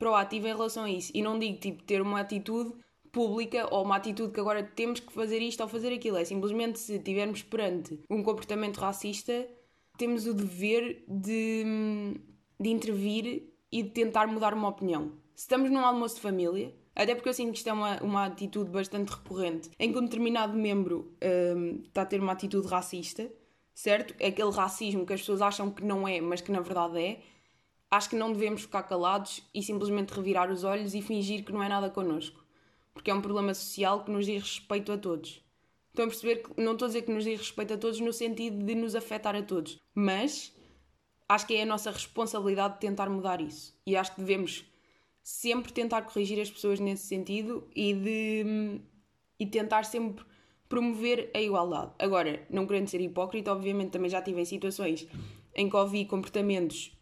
proativa 0.00 0.48
em 0.48 0.52
relação 0.52 0.82
a 0.82 0.90
isso. 0.90 1.12
E 1.14 1.22
não 1.22 1.38
digo 1.38 1.58
tipo 1.58 1.84
ter 1.84 2.02
uma 2.02 2.18
atitude 2.18 2.72
pública 3.12 3.72
ou 3.72 3.84
uma 3.84 3.94
atitude 3.94 4.32
que 4.32 4.40
agora 4.40 4.64
temos 4.64 4.98
que 4.98 5.12
fazer 5.12 5.38
isto 5.38 5.60
ou 5.60 5.68
fazer 5.68 5.92
aquilo. 5.92 6.16
É 6.16 6.24
simplesmente 6.24 6.80
se 6.80 6.96
estivermos 6.96 7.40
perante 7.40 8.00
um 8.10 8.20
comportamento 8.20 8.78
racista, 8.78 9.48
temos 9.96 10.26
o 10.26 10.34
dever 10.34 11.04
de, 11.06 12.16
de 12.58 12.68
intervir 12.68 13.44
e 13.70 13.84
de 13.84 13.90
tentar 13.90 14.26
mudar 14.26 14.54
uma 14.54 14.68
opinião 14.68 15.12
se 15.38 15.42
estamos 15.42 15.70
num 15.70 15.86
almoço 15.86 16.16
de 16.16 16.20
família, 16.20 16.74
até 16.96 17.14
porque 17.14 17.28
eu 17.28 17.32
sinto 17.32 17.52
que 17.52 17.58
isto 17.58 17.68
é 17.68 17.72
uma, 17.72 18.02
uma 18.02 18.24
atitude 18.24 18.70
bastante 18.70 19.10
recorrente, 19.10 19.70
em 19.78 19.92
que 19.92 19.96
um 19.96 20.02
determinado 20.02 20.52
membro 20.52 21.16
um, 21.56 21.80
está 21.84 22.02
a 22.02 22.04
ter 22.04 22.20
uma 22.20 22.32
atitude 22.32 22.66
racista, 22.66 23.30
certo? 23.72 24.16
É 24.18 24.26
aquele 24.26 24.50
racismo 24.50 25.06
que 25.06 25.12
as 25.12 25.20
pessoas 25.20 25.40
acham 25.40 25.70
que 25.70 25.84
não 25.84 26.08
é, 26.08 26.20
mas 26.20 26.40
que 26.40 26.50
na 26.50 26.58
verdade 26.58 27.00
é. 27.00 27.22
Acho 27.88 28.10
que 28.10 28.16
não 28.16 28.32
devemos 28.32 28.62
ficar 28.62 28.82
calados 28.82 29.48
e 29.54 29.62
simplesmente 29.62 30.12
revirar 30.12 30.50
os 30.50 30.64
olhos 30.64 30.92
e 30.92 31.00
fingir 31.00 31.44
que 31.44 31.52
não 31.52 31.62
é 31.62 31.68
nada 31.68 31.88
connosco. 31.88 32.44
Porque 32.92 33.08
é 33.08 33.14
um 33.14 33.22
problema 33.22 33.54
social 33.54 34.02
que 34.02 34.10
nos 34.10 34.26
diz 34.26 34.42
respeito 34.42 34.90
a 34.90 34.98
todos. 34.98 35.40
Estão 35.90 36.06
a 36.06 36.08
perceber 36.08 36.42
que 36.42 36.60
não 36.60 36.72
estou 36.72 36.86
a 36.86 36.88
dizer 36.88 37.02
que 37.02 37.12
nos 37.12 37.22
diz 37.22 37.38
respeito 37.38 37.74
a 37.74 37.78
todos 37.78 38.00
no 38.00 38.12
sentido 38.12 38.64
de 38.64 38.74
nos 38.74 38.96
afetar 38.96 39.36
a 39.36 39.42
todos, 39.44 39.78
mas 39.94 40.52
acho 41.28 41.46
que 41.46 41.54
é 41.54 41.62
a 41.62 41.66
nossa 41.66 41.92
responsabilidade 41.92 42.74
de 42.74 42.80
tentar 42.80 43.08
mudar 43.08 43.40
isso. 43.40 43.78
E 43.86 43.96
acho 43.96 44.12
que 44.16 44.20
devemos 44.20 44.67
sempre 45.28 45.72
tentar 45.72 46.02
corrigir 46.02 46.40
as 46.40 46.50
pessoas 46.50 46.80
nesse 46.80 47.06
sentido 47.06 47.68
e 47.76 47.92
de 47.92 48.80
e 49.38 49.46
tentar 49.46 49.84
sempre 49.84 50.24
promover 50.68 51.30
a 51.34 51.40
igualdade. 51.40 51.92
Agora, 51.98 52.44
não 52.50 52.66
querendo 52.66 52.88
ser 52.88 53.00
hipócrita, 53.00 53.52
obviamente 53.52 53.90
também 53.90 54.10
já 54.10 54.22
tive 54.22 54.40
em 54.40 54.44
situações 54.44 55.06
em 55.54 55.68
que 55.68 55.76
ouvi 55.76 56.06
comportamentos 56.06 56.96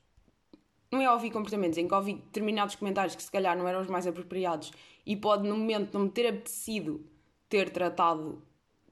não 0.90 1.00
é 1.00 1.12
ouvir 1.12 1.30
comportamentos, 1.30 1.78
em 1.78 1.86
que 1.86 1.94
ouvi 1.94 2.14
determinados 2.14 2.74
comentários 2.74 3.14
que 3.14 3.22
se 3.22 3.30
calhar 3.30 3.56
não 3.56 3.66
eram 3.66 3.80
os 3.80 3.88
mais 3.88 4.06
apropriados 4.06 4.72
e 5.04 5.16
pode 5.16 5.46
no 5.48 5.56
momento 5.56 5.92
não 5.94 6.06
me 6.06 6.10
ter 6.10 6.26
apetecido 6.26 7.04
ter 7.48 7.70
tratado 7.70 8.42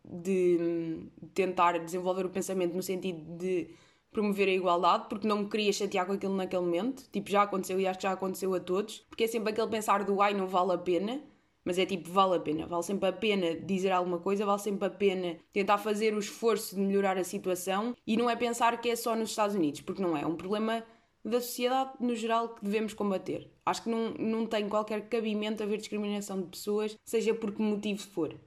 de 0.05 1.09
tentar 1.33 1.79
desenvolver 1.79 2.27
o 2.27 2.31
pensamento 2.31 2.75
no 2.75 2.83
sentido 2.83 3.37
de 3.37 3.70
promover 4.14 4.48
a 4.48 4.53
igualdade, 4.53 5.07
porque 5.11 5.29
não 5.29 5.40
me 5.40 5.48
queria 5.50 5.72
chatear 5.72 6.07
com 6.07 6.12
aquilo 6.12 6.35
naquele 6.35 6.62
momento. 6.62 7.05
Tipo, 7.11 7.29
já 7.29 7.42
aconteceu 7.42 7.79
e 7.79 7.87
acho 7.87 7.98
que 7.98 8.05
já 8.05 8.12
aconteceu 8.12 8.55
a 8.55 8.61
todos. 8.61 9.05
Porque 9.11 9.24
é 9.24 9.27
sempre 9.27 9.50
aquele 9.50 9.68
pensar 9.68 10.05
do 10.05 10.22
ai, 10.22 10.33
não 10.33 10.46
vale 10.46 10.72
a 10.72 10.79
pena. 10.79 11.20
Mas 11.64 11.79
é 11.79 11.85
tipo, 11.85 12.11
vale 12.11 12.37
a 12.37 12.40
pena. 12.40 12.66
Vale 12.66 12.83
sempre 12.83 13.09
a 13.09 13.12
pena 13.12 13.55
dizer 13.57 13.90
alguma 13.90 14.18
coisa, 14.18 14.46
vale 14.46 14.61
sempre 14.61 14.87
a 14.87 14.90
pena 14.90 15.37
tentar 15.53 15.79
fazer 15.79 16.14
o 16.14 16.18
esforço 16.18 16.77
de 16.77 16.81
melhorar 16.81 17.18
a 17.18 17.24
situação 17.24 17.94
e 18.07 18.16
não 18.16 18.31
é 18.31 18.37
pensar 18.37 18.81
que 18.81 18.88
é 18.88 18.96
só 18.96 19.16
nos 19.16 19.31
Estados 19.31 19.57
Unidos, 19.57 19.81
porque 19.81 20.03
não 20.03 20.16
é. 20.16 20.22
É 20.22 20.27
um 20.27 20.37
problema 20.37 20.85
da 21.24 21.40
sociedade 21.40 21.92
no 22.00 22.14
geral 22.14 22.50
que 22.50 22.62
devemos 22.62 22.94
combater. 22.94 23.50
Acho 23.64 23.83
que 23.83 23.88
não, 23.88 24.11
não 24.18 24.46
tem 24.46 24.68
qualquer 24.68 25.09
cabimento 25.09 25.62
haver 25.62 25.79
discriminação 25.79 26.40
de 26.40 26.48
pessoas, 26.48 26.96
seja 27.03 27.35
por 27.35 27.53
que 27.53 27.62
motivo 27.62 28.03
for. 28.03 28.38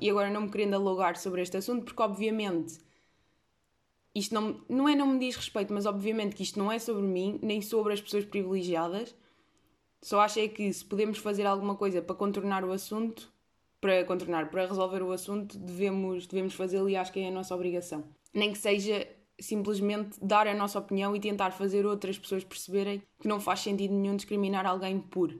E 0.00 0.08
agora 0.08 0.30
não 0.30 0.42
me 0.42 0.50
querendo 0.50 0.74
alugar 0.74 1.16
sobre 1.16 1.42
este 1.42 1.56
assunto, 1.56 1.84
porque 1.84 2.00
obviamente 2.00 2.78
isto 4.14 4.34
não, 4.34 4.60
não 4.68 4.88
é 4.88 4.94
não 4.94 5.06
me 5.06 5.18
diz 5.18 5.36
respeito, 5.36 5.72
mas 5.72 5.86
obviamente 5.86 6.34
que 6.34 6.42
isto 6.42 6.58
não 6.58 6.70
é 6.70 6.78
sobre 6.78 7.02
mim, 7.02 7.38
nem 7.42 7.62
sobre 7.62 7.92
as 7.92 8.00
pessoas 8.00 8.24
privilegiadas. 8.24 9.14
Só 10.02 10.20
acho 10.20 10.40
é 10.40 10.48
que 10.48 10.72
se 10.72 10.84
podemos 10.84 11.18
fazer 11.18 11.46
alguma 11.46 11.76
coisa 11.76 12.02
para 12.02 12.16
contornar 12.16 12.64
o 12.64 12.72
assunto, 12.72 13.32
para 13.80 14.04
contornar, 14.04 14.50
para 14.50 14.66
resolver 14.66 15.02
o 15.02 15.12
assunto, 15.12 15.56
devemos, 15.58 16.26
devemos 16.26 16.54
fazê-lo 16.54 16.88
e 16.88 16.96
acho 16.96 17.12
que 17.12 17.20
é 17.20 17.28
a 17.28 17.32
nossa 17.32 17.54
obrigação. 17.54 18.04
Nem 18.32 18.52
que 18.52 18.58
seja 18.58 19.06
simplesmente 19.38 20.18
dar 20.22 20.46
a 20.46 20.54
nossa 20.54 20.78
opinião 20.78 21.16
e 21.16 21.20
tentar 21.20 21.50
fazer 21.52 21.86
outras 21.86 22.18
pessoas 22.18 22.44
perceberem 22.44 23.02
que 23.20 23.28
não 23.28 23.40
faz 23.40 23.60
sentido 23.60 23.94
nenhum 23.94 24.16
discriminar 24.16 24.66
alguém 24.66 25.00
por, 25.00 25.34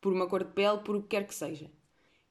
por 0.00 0.12
uma 0.12 0.26
cor 0.26 0.44
de 0.44 0.52
pele, 0.52 0.78
por 0.78 0.96
o 0.96 1.02
que 1.02 1.08
quer 1.08 1.26
que 1.26 1.34
seja. 1.34 1.70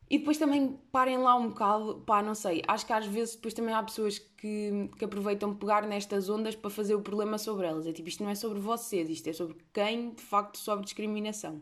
E 0.09 0.19
depois 0.19 0.37
também 0.37 0.79
parem 0.91 1.17
lá 1.17 1.35
um 1.35 1.49
bocado, 1.49 2.03
pá, 2.05 2.21
não 2.21 2.35
sei, 2.35 2.61
acho 2.67 2.85
que 2.85 2.93
às 2.93 3.05
vezes 3.05 3.35
depois 3.35 3.53
também 3.53 3.73
há 3.73 3.81
pessoas 3.81 4.19
que, 4.19 4.89
que 4.97 5.05
aproveitam 5.05 5.55
pegar 5.55 5.87
nestas 5.87 6.29
ondas 6.29 6.55
para 6.55 6.69
fazer 6.69 6.93
o 6.95 7.01
problema 7.01 7.37
sobre 7.37 7.65
elas. 7.65 7.87
É 7.87 7.93
tipo, 7.93 8.09
isto 8.09 8.23
não 8.23 8.29
é 8.29 8.35
sobre 8.35 8.59
vocês, 8.59 9.09
isto 9.09 9.29
é 9.29 9.33
sobre 9.33 9.57
quem 9.73 10.11
de 10.11 10.21
facto 10.21 10.57
sofre 10.57 10.83
discriminação. 10.83 11.61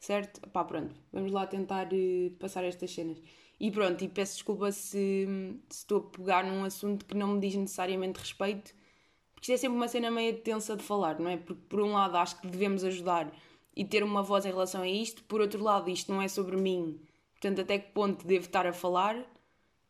Certo? 0.00 0.40
Pá, 0.50 0.64
pronto, 0.64 0.94
vamos 1.12 1.32
lá 1.32 1.46
tentar 1.46 1.88
uh, 1.92 2.30
passar 2.38 2.64
estas 2.64 2.90
cenas. 2.92 3.18
E 3.60 3.70
pronto, 3.70 4.02
e 4.02 4.08
peço 4.08 4.34
desculpa 4.34 4.72
se, 4.72 5.26
se 5.70 5.78
estou 5.78 5.98
a 5.98 6.16
pegar 6.16 6.44
num 6.44 6.64
assunto 6.64 7.04
que 7.06 7.16
não 7.16 7.28
me 7.28 7.40
diz 7.40 7.54
necessariamente 7.54 8.18
respeito, 8.18 8.74
porque 9.34 9.52
isto 9.52 9.52
é 9.52 9.56
sempre 9.56 9.76
uma 9.76 9.88
cena 9.88 10.10
meio 10.10 10.36
tensa 10.40 10.76
de 10.76 10.82
falar, 10.82 11.18
não 11.20 11.30
é? 11.30 11.36
Porque 11.36 11.62
por 11.68 11.80
um 11.80 11.92
lado 11.92 12.16
acho 12.16 12.40
que 12.40 12.46
devemos 12.48 12.82
ajudar 12.84 13.32
e 13.74 13.84
ter 13.84 14.02
uma 14.02 14.22
voz 14.22 14.44
em 14.44 14.50
relação 14.50 14.82
a 14.82 14.88
isto, 14.88 15.22
por 15.24 15.40
outro 15.40 15.62
lado 15.62 15.88
isto 15.88 16.12
não 16.12 16.20
é 16.20 16.28
sobre 16.28 16.56
mim 16.56 17.00
Portanto, 17.44 17.60
até 17.60 17.78
que 17.78 17.92
ponto 17.92 18.26
devo 18.26 18.46
estar 18.46 18.66
a 18.66 18.72
falar, 18.72 19.22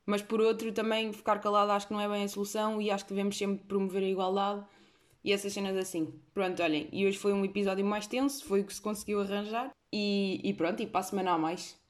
mas 0.05 0.21
por 0.21 0.41
outro, 0.41 0.73
também 0.73 1.13
ficar 1.13 1.41
calado 1.41 1.71
acho 1.71 1.87
que 1.87 1.93
não 1.93 2.01
é 2.01 2.09
bem 2.09 2.25
a 2.25 2.29
solução 2.29 2.83
e 2.83 2.91
acho 2.91 3.05
que 3.05 3.15
devemos 3.15 3.39
sempre 3.39 3.65
promover 3.65 4.03
a 4.03 4.09
igualdade 4.09 4.65
e 5.23 5.33
essas 5.33 5.53
cenas 5.53 5.77
assim. 5.77 6.13
Pronto, 6.35 6.61
olhem, 6.61 6.89
e 6.91 7.07
hoje 7.07 7.17
foi 7.17 7.33
um 7.33 7.45
episódio 7.45 7.85
mais 7.85 8.09
tenso, 8.09 8.45
foi 8.45 8.63
o 8.63 8.65
que 8.65 8.75
se 8.75 8.81
conseguiu 8.81 9.21
arranjar 9.21 9.71
e, 9.93 10.41
e 10.43 10.53
pronto, 10.53 10.83
e 10.83 10.87
para 10.89 10.99
a 10.99 11.05
semana 11.05 11.31
a 11.31 11.39
mais. 11.39 11.81